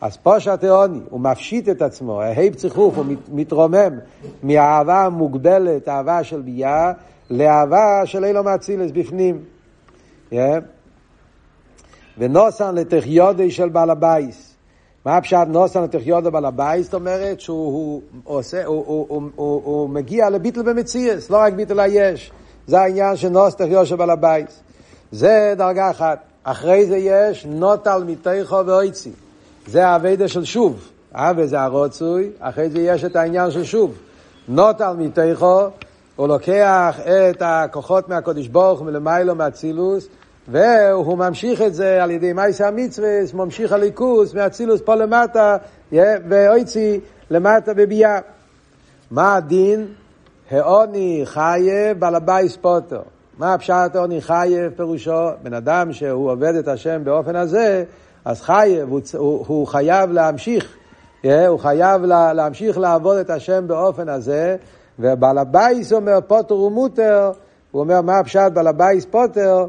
אז 0.00 0.16
פושט 0.16 0.56
העני, 0.56 1.00
הוא 1.10 1.20
מפשיט 1.20 1.68
את 1.68 1.82
עצמו, 1.82 2.22
ההיפ 2.22 2.54
צריכוך, 2.54 2.96
הוא 2.96 3.04
מתרומם 3.32 3.98
מהאהבה 4.42 5.04
המוגבלת, 5.04 5.88
אהבה 5.88 6.24
של 6.24 6.40
בי"ע, 6.40 6.92
לאהבה 7.30 8.02
של 8.04 8.24
עולם 8.24 8.44
האצילות 8.44 8.90
בפנים. 8.90 9.40
Yeah. 10.32 10.36
ונותן 12.18 12.74
לתוך 12.74 13.21
ידו 13.21 13.50
של 13.50 13.68
בעל 13.68 13.90
הבית. 13.90 14.45
מה 15.06 15.16
הפשט 15.16 15.46
נותן 15.48 15.82
לתוך 15.82 16.12
ידו 16.12 16.30
בעל 16.30 16.44
הבית? 16.44 16.84
זאת 16.84 16.94
אומרת 16.94 17.40
שהוא 17.40 17.72
הוא, 17.72 18.02
עושה, 18.24 18.64
הוא, 18.64 18.84
הוא, 18.86 19.06
הוא, 19.08 19.22
הוא, 19.36 19.62
הוא 19.64 19.90
מגיע 19.90 20.30
לביטל 20.30 20.62
במציאות, 20.62 21.30
לא 21.30 21.36
רק 21.36 21.52
ביטל 21.52 21.80
היש. 21.80 22.30
זה 22.66 22.80
העניין 22.80 23.16
של 23.16 23.28
נותן 23.28 23.54
לתוך 23.54 23.74
ידו 23.74 23.86
של 23.86 23.96
בעל 23.96 24.10
הבית. 24.10 24.60
זה 25.12 25.54
דרגה 25.56 25.90
אחת. 25.90 26.18
אחרי 26.44 26.86
זה 26.86 26.96
יש 26.96 27.46
נוטל 27.46 28.04
מתיכו 28.06 28.66
ואויצי. 28.66 29.10
זה 29.66 29.86
האביידה 29.86 30.28
של 30.28 30.44
שוב. 30.44 30.88
אבי 31.12 31.46
זה 31.46 31.60
הרוצוי, 31.60 32.30
אחרי 32.40 32.70
זה 32.70 32.78
יש 32.78 33.04
את 33.04 33.16
העניין 33.16 33.50
של 33.50 33.64
שוב. 33.64 33.98
נוטל 34.48 34.92
מתיכו, 34.98 35.62
הוא 36.16 36.28
לוקח 36.28 37.00
את 37.30 37.42
הכוחות 37.44 38.08
מהקודש 38.08 38.46
ברוך 38.46 38.82
מלמיילו 38.82 39.34
מאצילוס, 39.34 40.08
והוא 40.48 41.18
ממשיך 41.18 41.62
את 41.62 41.74
זה 41.74 42.02
על 42.02 42.10
ידי 42.10 42.32
מייסה 42.32 42.68
המצווה, 42.68 43.08
ממשיך 43.34 43.72
הליכוס 43.72 44.34
מאצילוס 44.34 44.80
פה 44.80 44.94
למטה, 44.94 45.56
ואויצי 46.28 47.00
למטה 47.30 47.74
בביאה. 47.74 48.18
מה 49.10 49.36
הדין? 49.36 49.86
העני 50.50 51.22
חייב 51.24 52.00
בעל 52.00 52.14
הבית 52.14 52.56
פטור. 52.56 52.96
מה 53.38 53.54
הפשט 53.54 53.94
העני 53.94 54.20
חייב 54.20 54.72
פירושו? 54.76 55.28
בן 55.42 55.54
אדם 55.54 55.92
שהוא 55.92 56.30
עובד 56.30 56.54
את 56.54 56.68
השם 56.68 57.04
באופן 57.04 57.36
הזה, 57.36 57.84
אז 58.24 58.40
חייב, 58.40 58.88
הוא, 58.88 59.00
הוא, 59.16 59.44
הוא 59.46 59.66
חייב 59.66 60.10
להמשיך, 60.10 60.76
הוא 61.24 61.58
חייב 61.58 62.02
לה, 62.02 62.32
להמשיך 62.32 62.78
לעבוד 62.78 63.16
את 63.16 63.30
השם 63.30 63.68
באופן 63.68 64.08
הזה, 64.08 64.56
ובעל 64.98 65.38
הבית 65.38 65.92
אומר 65.92 66.18
פטור 66.26 66.54
ומותר, 66.54 67.30
הוא 67.70 67.80
אומר 67.80 68.00
מה 68.00 68.18
הפשט 68.18 68.52
בעל 68.52 68.66
הבית 68.66 69.04
פטור, 69.04 69.66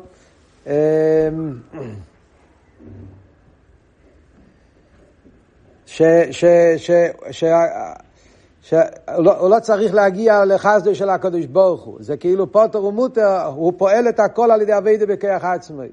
ש, 5.85 6.01
שהוא 8.61 9.49
לא 9.49 9.59
צריך 9.61 9.93
להגיע 9.93 10.45
לחסדו 10.45 10.95
של 10.95 11.09
הקדוש 11.09 11.45
ברוך 11.45 11.83
הוא. 11.83 11.97
זה 11.99 12.17
כאילו 12.17 12.51
פוטר 12.51 12.83
ומוטר, 12.83 13.45
הוא 13.45 13.73
פועל 13.77 14.09
את 14.09 14.19
הכל 14.19 14.51
על 14.51 14.61
ידי 14.61 14.77
אביידה 14.77 15.05
בכיח 15.05 15.45
עצמי. 15.45 15.87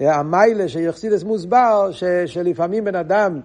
המיילה 0.00 0.68
שיחסידס 0.68 1.22
מוסבר, 1.22 1.88
ש, 1.92 2.04
שלפעמים 2.26 2.84
בן 2.84 2.94
אדם, 2.94 3.40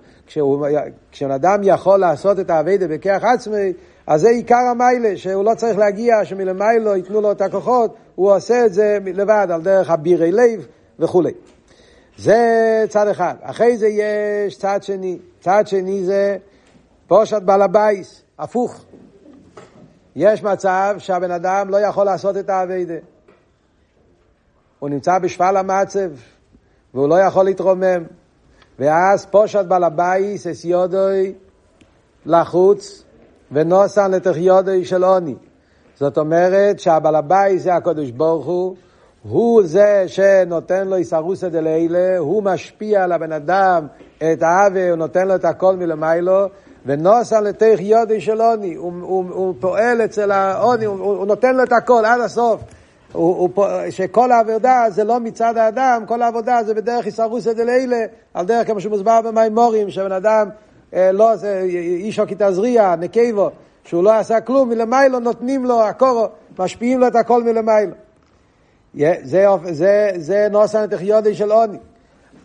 כשבן 1.11 1.31
אדם 1.31 1.61
יכול 1.63 1.99
לעשות 1.99 2.39
את 2.39 2.49
האביידה 2.49 2.87
בכיח 2.87 3.23
עצמי, 3.23 3.73
אז 4.07 4.21
זה 4.21 4.29
עיקר 4.29 4.55
המיילה, 4.71 5.17
שהוא 5.17 5.43
לא 5.43 5.55
צריך 5.55 5.77
להגיע, 5.77 6.25
שמלמיילו 6.25 6.95
ייתנו 6.95 7.21
לו 7.21 7.31
את 7.31 7.41
הכוחות, 7.41 7.95
הוא 8.15 8.35
עושה 8.35 8.65
את 8.65 8.73
זה 8.73 8.97
לבד, 9.05 9.47
על 9.51 9.61
דרך 9.61 9.89
הבירי 9.89 10.31
לב 10.31 10.67
וכולי. 10.99 11.31
זה 12.17 12.85
צד 12.89 13.07
אחד. 13.07 13.35
אחרי 13.41 13.77
זה 13.77 13.87
יש 13.87 14.57
צד 14.57 14.83
שני. 14.83 15.19
צד 15.39 15.67
שני 15.67 16.05
זה 16.05 16.37
פושט 17.07 17.41
בעל 17.41 17.61
הבית, 17.61 18.21
הפוך. 18.39 18.85
יש 20.15 20.43
מצב 20.43 20.95
שהבן 20.97 21.31
אדם 21.31 21.69
לא 21.69 21.77
יכול 21.77 22.05
לעשות 22.05 22.37
את 22.37 22.49
העבודה. 22.49 22.97
הוא 24.79 24.89
נמצא 24.89 25.19
בשפל 25.19 25.57
המצב, 25.57 26.09
והוא 26.93 27.09
לא 27.09 27.19
יכול 27.19 27.45
להתרומם. 27.45 28.03
ואז 28.79 29.25
פושט 29.25 29.65
בעל 29.65 29.83
הבית 29.83 30.47
את 30.47 30.65
ידו 30.65 31.33
לחוץ, 32.25 33.03
ונותן 33.51 34.11
לתוך 34.11 34.35
ידו 34.35 34.85
של 34.85 35.03
עני. 35.03 35.35
זאת 35.99 36.17
אומרת 36.17 36.79
שהבעל 36.79 37.15
הבית 37.15 37.63
זה 37.63 37.75
הקדוש 37.75 38.11
ברוך 38.11 38.45
הוא, 38.45 38.75
הוא 39.29 39.61
זה 39.63 40.03
שנותן 40.07 40.87
לו 40.87 40.95
איסרוסא 40.95 41.49
דלילה, 41.49 42.17
הוא 42.17 42.43
משפיע 42.43 43.03
על 43.03 43.11
הבן 43.11 43.31
אדם 43.31 43.87
את 44.17 44.43
העוול, 44.43 44.89
הוא 44.89 44.95
נותן 44.95 45.27
לו 45.27 45.35
את 45.35 45.45
הכל 45.45 45.75
מלמיילו, 45.75 46.45
ונוסן 46.85 47.43
לתך 47.43 47.75
יודי 47.79 48.21
של 48.21 48.41
עוני, 48.41 48.75
הוא, 48.75 48.93
הוא, 49.01 49.25
הוא 49.31 49.53
פועל 49.59 50.01
אצל 50.05 50.31
העוני, 50.31 50.85
הוא, 50.85 50.99
הוא 50.99 51.25
נותן 51.25 51.55
לו 51.55 51.63
את 51.63 51.71
הכל 51.71 52.05
עד 52.05 52.21
הסוף. 52.21 52.61
הוא, 53.13 53.49
הוא, 53.55 53.65
שכל 53.89 54.31
העבודה 54.31 54.83
זה 54.89 55.03
לא 55.03 55.19
מצד 55.19 55.57
האדם, 55.57 56.03
כל 56.07 56.21
העבודה 56.21 56.63
זה 56.63 56.73
בדרך 56.73 57.05
איסרוסא 57.05 57.53
דלילה, 57.53 58.05
על 58.33 58.45
דרך 58.45 58.67
כמו 58.67 58.81
שמוסבר 58.81 59.21
במימורים, 59.21 59.89
שבן 59.89 60.11
אדם 60.11 60.49
לא, 60.93 61.35
זה 61.35 61.61
אישו 61.77 62.23
כתזריע, 62.27 62.95
נקייבו, 62.95 63.49
שהוא 63.83 64.03
לא 64.03 64.13
עשה 64.13 64.41
כלום, 64.41 64.69
מלמיילו 64.69 65.19
נותנים 65.19 65.65
לו 65.65 65.83
הקורו, 65.83 66.27
משפיעים 66.59 66.99
לו 66.99 67.07
את 67.07 67.15
הכל 67.15 67.43
מלמיילו. 67.43 67.93
זה, 69.23 69.45
זה, 69.71 70.11
זה 70.15 70.47
נוסן 70.51 70.83
לתחיודי 70.83 71.35
של 71.35 71.51
עוני. 71.51 71.77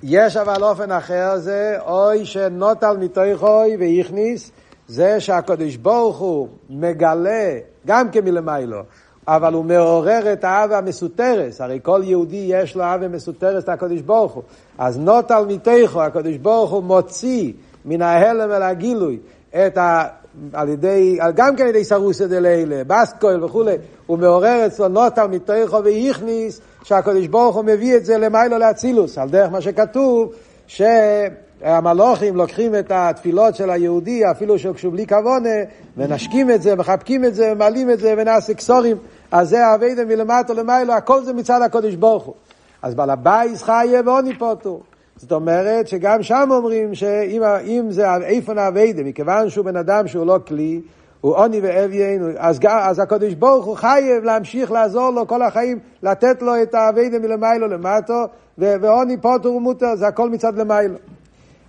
יש 0.03 0.37
אבל 0.37 0.65
אופן 0.65 0.93
אחר, 0.93 1.39
זה 1.39 1.77
אוי 1.87 2.25
שנוטל 2.27 2.97
מתוכוי 2.97 3.77
והכניס, 3.81 4.51
זה 4.89 5.21
שהקדוש 5.21 5.77
ברוך 5.77 6.19
הוא 6.19 6.49
מגלה, 6.71 7.59
גם 7.87 8.11
כמלמיילו, 8.11 8.83
אבל 9.29 9.55
הוא 9.55 9.65
מעורר 9.65 10.33
את 10.33 10.45
האהבה 10.45 10.79
המסותרס, 10.79 11.61
הרי 11.61 11.79
כל 11.83 12.01
יהודי 12.05 12.47
יש 12.49 12.77
לו 12.77 12.83
אהבה 12.83 13.09
מסותרס 13.09 13.69
לקדוש 13.69 14.01
ברוך 14.01 14.33
הוא. 14.33 14.43
אז 14.79 14.99
נוטל 14.99 15.45
מתוכו, 15.49 16.03
הקדוש 16.03 16.37
ברוך 16.37 16.71
הוא 16.71 16.83
מוציא 16.83 17.53
מן 17.85 18.03
ההלם 18.03 18.51
אל 18.51 18.63
הגילוי 18.63 19.19
את 19.67 19.79
ה... 19.79 20.05
על 20.53 20.69
ידי, 20.69 21.19
גם 21.35 21.57
כן 21.57 21.63
על 21.63 21.69
ידי 21.69 21.85
אתערותא 21.85 22.27
דלעילא, 22.27 22.83
בת 22.87 23.10
קול 23.10 23.45
וכולי, 23.45 23.75
הוא 24.07 24.19
מעורר 24.19 24.67
אצלו 24.67 24.89
נוטל 24.89 25.27
מתוכו 25.27 25.85
והכניס, 25.85 26.61
שהקדוש 26.83 27.27
ברוך 27.27 27.57
הוא 27.57 27.65
מביא 27.65 27.97
את 27.97 28.05
זה 28.05 28.19
למעלה 28.19 28.59
לאצילות, 28.59 29.19
על 29.19 29.29
דרך 29.29 29.51
מה 29.51 29.61
שכתוב, 29.61 30.33
שהמלאכים 30.67 32.37
לוקחים 32.37 32.75
את 32.75 32.91
התפילות 32.95 33.55
של 33.55 33.71
היהודי, 33.71 34.31
אפילו 34.31 34.59
שהוגשו 34.59 34.91
בלי 34.91 35.07
כוונה, 35.07 35.49
ונשקים 35.97 36.51
את 36.51 36.63
זה, 36.63 36.77
מחבקים 36.77 37.25
את 37.25 37.35
זה, 37.35 37.53
ומעלים 37.53 37.91
את 37.91 37.99
זה, 37.99 38.15
ונעשה 38.19 38.55
כתרים, 38.55 38.97
אז 39.31 39.49
זה 39.49 39.67
העבודה 39.67 40.09
מלמטה 40.09 40.55
למעלה, 40.55 40.93
הכל 40.93 41.25
זה 41.25 41.33
מצד 41.33 41.63
הקדוש 41.63 41.95
ברוך 41.95 42.25
הוא. 42.25 42.35
אז 42.83 42.95
בעל 42.95 43.11
הבית 43.11 43.63
חייב 43.63 44.01
ועני 44.05 44.39
פטור. 44.39 44.81
זאת 45.17 45.33
אומרת 45.33 45.89
שגם 45.89 46.23
שם 46.23 46.49
אומרים 46.51 46.95
שאם 46.95 47.87
זה 47.91 48.17
איפה 48.17 48.55
נאביידה, 48.55 49.03
מכיוון 49.03 49.51
שהוא 49.51 49.65
בן 49.65 49.77
אדם 49.77 50.09
שהוא 50.09 50.27
לא 50.27 50.39
כלי, 50.47 50.81
הוא 51.21 51.37
עוני 51.37 51.61
ואביין, 51.63 52.35
אז, 52.39 52.61
אז 52.69 52.99
הקדוש 52.99 53.35
ברוך 53.35 53.65
הוא 53.65 53.77
חייב 53.77 54.25
להמשיך 54.25 54.73
לעזור 54.73 55.11
לו 55.11 55.27
כל 55.27 55.43
החיים, 55.43 55.79
לתת 56.03 56.43
לו 56.43 56.63
את 56.63 56.75
האביידה 56.75 57.19
מלמיילו 57.19 57.69
למטו, 57.69 58.25
ועוני 58.59 59.17
פוטר 59.17 59.53
ומוטר, 59.53 59.97
זה 59.97 60.07
הכל 60.07 60.31
מצד 60.31 60.59
למיילו. 60.59 60.95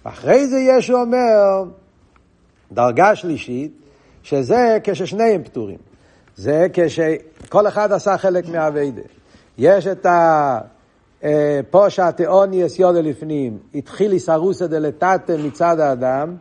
אחרי 0.04 0.48
זה 0.48 0.60
ישו 0.60 1.02
אומר, 1.02 1.64
דרגה 2.72 3.16
שלישית, 3.16 3.72
שזה 4.24 4.78
כששניהם 4.84 5.44
פטורים. 5.44 5.78
זה 6.36 6.68
כשכל 6.74 7.68
אחד 7.68 7.92
עשה 7.92 8.18
חלק 8.18 8.50
מהאביידה. 8.50 9.02
יש 9.58 9.88
את 9.88 10.06
ה... 10.06 10.60
פושע 11.70 12.12
תאוניאס 12.12 12.80
יודו 12.80 13.02
לפנים, 13.02 13.58
התחיל 13.76 14.12
איסרוסא 14.12 14.68
דלתתא 14.68 15.36
מצד 15.46 15.80
האדם, 15.80 16.36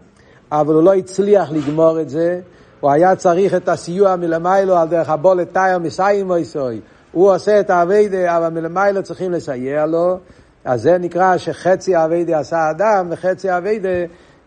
אבל 0.52 0.74
הוא 0.74 0.82
לא 0.82 0.94
הצליח 0.94 1.52
לגמור 1.52 2.00
את 2.00 2.08
זה, 2.08 2.40
הוא 2.80 2.90
היה 2.90 3.16
צריך 3.16 3.54
את 3.54 3.68
הסיוע 3.68 4.16
מלמיילו 4.16 4.76
על 4.76 4.88
דרך 4.88 5.08
הבולת 5.08 5.54
תאיו 5.54 5.80
מסיימו 5.80 6.36
איסוי. 6.36 6.80
הוא 7.12 7.34
עושה 7.34 7.60
את 7.60 7.70
האביידה, 7.70 8.36
אבל 8.36 8.48
מלמיילו 8.48 9.02
צריכים 9.02 9.32
לסייע 9.32 9.86
לו, 9.86 10.16
אז 10.64 10.82
זה 10.82 10.98
נקרא 10.98 11.36
שחצי 11.36 11.94
האביידה 11.94 12.38
עשה 12.38 12.58
האדם, 12.58 13.08
וחצי 13.10 13.50
האביידה 13.50 13.88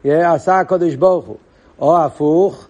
עשה 0.05 0.59
הקודש 0.59 0.95
ברוך 0.95 1.25
הוא. 1.25 1.37
או 1.79 1.97
הפוך, 1.97 2.67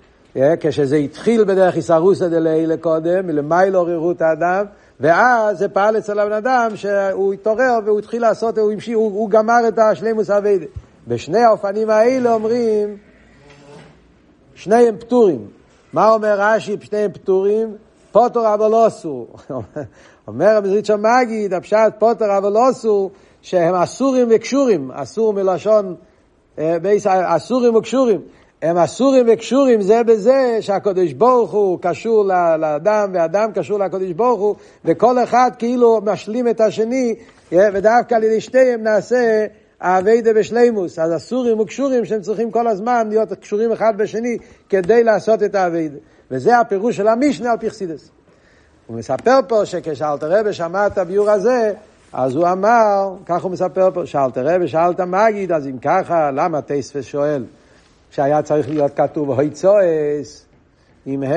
כשזה 0.59 0.95
התחיל 0.95 1.43
בדרך 1.43 1.75
איסרוסא 1.75 2.27
דלילה 2.27 2.77
קודם, 2.77 3.27
מלמיילו 3.27 3.79
עוררות 3.79 4.21
האדם, 4.21 4.65
ואז 4.99 5.57
זה 5.57 5.69
פעל 5.69 5.97
אצל 5.97 6.19
הבן 6.19 6.31
אדם 6.31 6.75
שהוא 6.75 7.33
התעורר 7.33 7.79
והוא 7.85 7.99
התחיל 7.99 8.21
לעשות, 8.21 8.57
הוא, 8.57 8.71
המשיך, 8.71 8.95
הוא, 8.97 9.11
הוא 9.11 9.29
גמר 9.29 9.67
את 9.67 9.79
השלימוס 9.79 10.29
אביידה. 10.29 10.65
בשני 11.07 11.43
האופנים 11.43 11.89
האלה 11.89 12.33
אומרים, 12.33 12.97
שניהם 14.55 14.97
פטורים. 14.97 15.47
מה 15.93 16.09
אומר 16.09 16.35
רש"י, 16.39 16.77
שניהם 16.81 17.11
פטורים? 17.11 17.75
פוטר 18.11 18.53
אבל 18.53 18.71
לא 18.71 18.87
אסור. 18.87 19.27
אומר 20.27 20.57
המזריץ' 20.57 20.89
המגיד, 20.89 21.53
הפשט 21.53 21.93
פוטר 21.99 22.37
אבל 22.37 22.51
לא 22.51 22.69
אסור, 22.69 23.11
שהם 23.41 23.75
אסורים 23.75 24.27
וקשורים, 24.31 24.91
אסור 24.91 25.33
מלשון, 25.33 25.95
אה, 26.59 26.77
אסורים 27.05 27.75
וקשורים. 27.75 28.21
הם 28.65 28.77
אסורים 28.77 29.25
וקשורים 29.33 29.81
זה 29.81 30.03
בזה 30.03 30.57
שהקדוש 30.61 31.13
ברוך 31.13 31.51
הוא 31.51 31.79
קשור 31.81 32.25
לאדם 32.59 33.11
ואדם 33.13 33.51
קשור 33.51 33.79
לקדוש 33.79 34.11
ברוך 34.11 34.39
הוא 34.39 34.55
וכל 34.85 35.23
אחד 35.23 35.51
כאילו 35.59 36.01
משלים 36.03 36.47
את 36.47 36.61
השני 36.61 37.15
ודווקא 37.51 38.15
על 38.15 38.23
ידי 38.23 38.41
שתיהם 38.41 38.83
נעשה 38.83 39.45
האביידה 39.81 40.33
בשלימוס. 40.33 40.99
אז 40.99 41.15
אסורים 41.15 41.59
וקשורים 41.59 42.05
שהם 42.05 42.21
צריכים 42.21 42.51
כל 42.51 42.67
הזמן 42.67 43.07
להיות 43.09 43.33
קשורים 43.33 43.71
אחד 43.71 43.93
בשני 43.97 44.37
כדי 44.69 45.03
לעשות 45.03 45.43
את 45.43 45.55
האביידה. 45.55 45.97
וזה 46.31 46.59
הפירוש 46.59 46.97
של 46.97 47.07
המשנה 47.07 47.51
על 47.51 47.57
פרסידס. 47.57 48.09
הוא 48.87 48.97
מספר 48.97 49.39
פה 49.47 49.65
שכשאלתר 49.65 50.39
רבי 50.39 50.53
שמע 50.53 50.87
את 50.87 50.97
הביור 50.97 51.29
הזה, 51.29 51.73
אז 52.13 52.35
הוא 52.35 52.47
אמר, 52.47 53.15
כך 53.25 53.43
הוא 53.43 53.51
מספר 53.51 53.89
פה, 53.93 54.05
שאלתר 54.05 54.55
רבי 54.55 54.67
שאלת 54.67 54.99
מגיד, 54.99 55.51
אז 55.51 55.67
אם 55.67 55.77
ככה, 55.81 56.31
למה 56.31 56.61
טייספס 56.61 57.05
שואל? 57.05 57.43
שהיה 58.15 58.41
צריך 58.41 58.69
להיות 58.69 58.91
כתוב 58.95 59.31
הוצאות 59.31 60.45
עם 61.05 61.23
ה', 61.23 61.35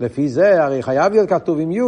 לפי 0.00 0.28
זה 0.28 0.64
הרי 0.64 0.82
חייב 0.82 1.12
להיות 1.12 1.28
כתוב 1.28 1.58
עם 1.60 1.72
י', 1.72 1.80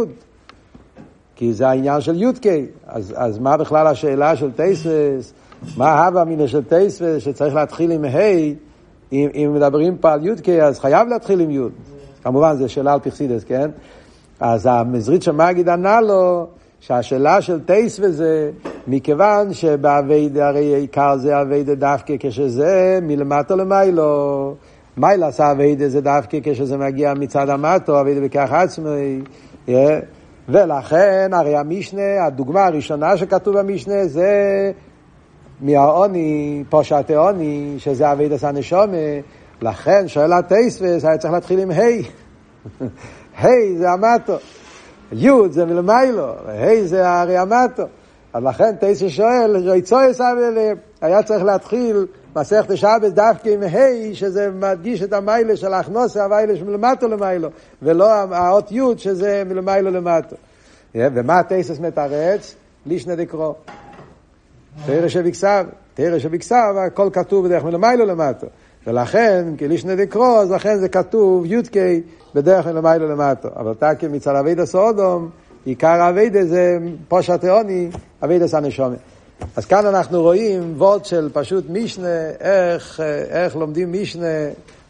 כי 1.35 1.53
זה 1.53 1.67
העניין 1.67 2.01
של 2.01 2.21
י"ק, 2.21 2.45
אז, 2.87 3.13
אז 3.17 3.39
מה 3.39 3.57
בכלל 3.57 3.87
השאלה 3.87 4.35
של 4.35 4.51
תוספות, 4.51 5.33
מה 5.77 6.05
ההווה 6.05 6.23
אמינא 6.23 6.47
של 6.47 6.63
תוספות 6.63 7.15
שצריך 7.19 7.55
להתחיל 7.55 7.91
עם 7.91 8.05
ה', 8.05 8.19
אם, 9.11 9.29
אם 9.35 9.51
מדברים 9.55 9.97
פה 9.97 10.13
על 10.13 10.25
י"ק 10.25 10.49
אז 10.49 10.79
חייב 10.79 11.07
להתחיל 11.07 11.39
עם 11.39 11.51
י', 11.51 11.69
כמובן 12.23 12.55
זו 12.55 12.69
שאלה 12.69 12.93
על 12.93 12.99
פי 12.99 13.09
חסידות, 13.09 13.43
כן? 13.43 13.69
אז 14.39 14.65
המזריטשער 14.71 15.31
מגיד 15.31 15.69
ענה 15.69 16.01
לו, 16.01 16.47
שהשאלה 16.79 17.41
של 17.41 17.59
תוספות 17.59 17.99
זה, 18.03 18.51
מכיוון 18.87 19.53
שבעבודה 19.53 20.47
הרי 20.47 20.75
עיקר 20.75 21.17
זה 21.17 21.41
עבודה 21.41 21.75
דווקא 21.75 22.13
כשזה 22.19 22.99
מלמטה 23.01 23.55
למעלה. 23.55 24.55
מיילה 24.97 25.27
עשה 25.27 25.51
אביידה 25.51 25.89
זה 25.89 26.01
דווקא 26.01 26.37
כשזה 26.43 26.77
מגיע 26.77 27.13
מצד 27.13 27.49
המטו, 27.49 28.01
אביידה 28.01 28.21
בכך 28.21 28.53
עצמי. 28.53 29.21
ולכן 30.49 31.29
הרי 31.33 31.57
המשנה, 31.57 32.25
הדוגמה 32.25 32.65
הראשונה 32.65 33.17
שכתוב 33.17 33.59
במשנה 33.59 34.07
זה 34.07 34.71
מהעוני, 35.61 36.63
פושט 36.69 37.09
העוני, 37.09 37.75
שזה 37.77 38.11
אביידה 38.11 38.37
סנשומה. 38.37 38.97
לכן 39.61 40.07
שואל 40.07 40.33
הטייסווס, 40.33 41.05
היה 41.05 41.17
צריך 41.17 41.33
להתחיל 41.33 41.59
עם 41.59 41.71
היי. 41.71 42.03
היי 43.41 43.77
זה 43.77 43.91
המטו. 43.91 44.35
י' 45.11 45.29
זה 45.49 45.65
מלמיילו, 45.65 46.33
ה' 46.47 46.85
זה 46.85 47.09
הרי 47.09 47.37
המטו. 47.37 47.83
אז 48.37 48.43
לכן 48.43 48.75
תשע 48.79 49.09
שואל, 49.09 49.57
ריצוי 49.57 50.05
היה 51.01 51.23
צריך 51.23 51.43
להתחיל 51.43 52.05
מסכת 52.35 52.77
שבס 52.77 53.11
דווקא 53.11 53.49
עם 53.49 53.63
ה' 53.63 54.13
שזה 54.13 54.49
מדגיש 54.51 55.03
את 55.03 55.13
המיילה 55.13 55.55
של 55.55 55.73
הכנוסה, 55.73 56.25
המיילה 56.25 56.55
שמלמטו 56.55 57.07
למיילו, 57.07 57.49
ולא 57.81 58.11
האות 58.11 58.71
י' 58.71 58.81
שזה 58.97 59.43
מלמיילו 59.45 59.91
למטו. 59.91 60.35
ומה 60.95 61.41
תסס 61.49 61.79
מתרץ? 61.79 62.55
לישנא 62.85 63.15
דקרו. 63.15 63.55
תרא 64.85 65.07
שבכסב, 65.07 65.65
תרא 65.93 66.19
שבכסב, 66.19 66.73
הכל 66.87 67.09
כתוב 67.13 67.45
בדרך 67.45 67.63
מלמיילו 67.63 68.05
למטו. 68.05 68.47
ולכן, 68.87 69.45
כלישנא 69.59 69.95
דקרו, 69.95 70.39
אז 70.39 70.51
לכן 70.51 70.77
זה 70.77 70.89
כתוב 70.89 71.45
י"ק 71.45 71.75
בדרך 72.35 72.67
מלמיילו 72.67 73.07
למטו. 73.07 73.49
אבל 73.55 73.73
תקי 73.73 74.07
מצד 74.07 74.35
אבידע 74.35 74.65
סודום, 74.65 75.29
עיקר 75.67 76.09
אבידע 76.09 76.43
זה 76.43 76.77
פושע 77.07 77.37
תאוני, 77.37 77.89
אבידע 78.23 78.47
סנשומה. 78.47 78.95
אז 79.55 79.65
כאן 79.65 79.85
אנחנו 79.85 80.21
רואים 80.21 80.73
וורד 80.77 81.05
של 81.05 81.29
פשוט 81.33 81.69
מישנה, 81.69 82.29
איך, 82.39 82.99
איך 83.29 83.55
לומדים 83.55 83.91
מישנה 83.91 84.27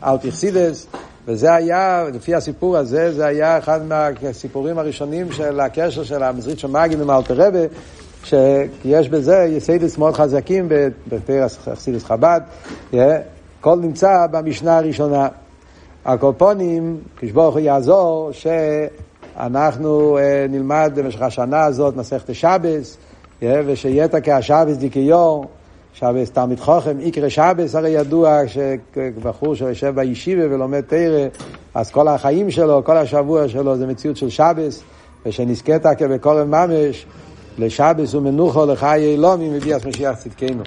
אלטיכסידס, 0.04 0.88
וזה 1.28 1.54
היה, 1.54 2.04
לפי 2.14 2.36
הסיפור 2.36 2.78
הזה, 2.78 3.14
זה 3.14 3.26
היה 3.26 3.58
אחד 3.58 3.80
מהסיפורים 3.88 4.80
הראשונים 4.80 5.32
של 5.32 5.60
הקשר 5.60 6.04
של 6.04 6.24
המזרית 6.24 6.60
של 6.60 6.68
מגין 6.68 7.02
עם 7.02 7.12
אלתר 7.12 7.34
רבה, 7.34 7.60
שיש 8.24 9.10
בזה 9.10 9.48
יסיידס 9.50 9.98
מאוד 9.98 10.14
חזקים 10.14 10.70
בתר 11.08 11.46
אכסידס 11.74 12.04
חב"ד, 12.04 12.42
הכל 12.94 13.76
נמצא 13.76 14.26
במשנה 14.32 14.78
הראשונה. 14.78 15.28
הקופונים, 16.06 16.98
כשברוך 17.18 17.56
הוא 17.56 17.60
יעזור, 17.60 18.30
שאנחנו 19.38 20.18
נלמד 20.50 20.92
במשך 20.96 21.22
השנה 21.22 21.64
הזאת 21.64 21.96
מסכת 21.96 22.36
שבס, 22.36 22.98
ושיהיה 23.42 24.08
תקע 24.08 24.38
השבס 24.38 24.78
דיקיור, 24.78 25.46
שבס 25.94 26.32
תלמיד 26.32 26.60
חוכם, 26.60 27.00
איקרא 27.00 27.30
שבס, 27.30 27.76
הרי 27.76 27.90
ידוע 27.90 28.42
שבחור 28.48 29.56
שיושב 29.56 29.96
בישיבה 29.96 30.44
ולומד 30.46 30.82
תרא, 30.82 31.28
אז 31.74 31.92
כל 31.92 32.08
החיים 32.08 32.52
שלו, 32.52 32.84
כל 32.84 32.98
השבוע 32.98 33.48
שלו 33.48 33.78
זה 33.78 33.88
מציאות 33.88 34.18
של 34.18 34.30
שבס, 34.30 34.84
תקע 35.82 36.08
בכל 36.08 36.44
ממש 36.44 37.06
לשבס 37.58 38.14
ומנוחו 38.14 38.66
לחיי 38.66 39.16
אלומים 39.16 39.54
מביאס 39.54 39.86
משיח 39.86 40.16
צדקנו. 40.16 40.64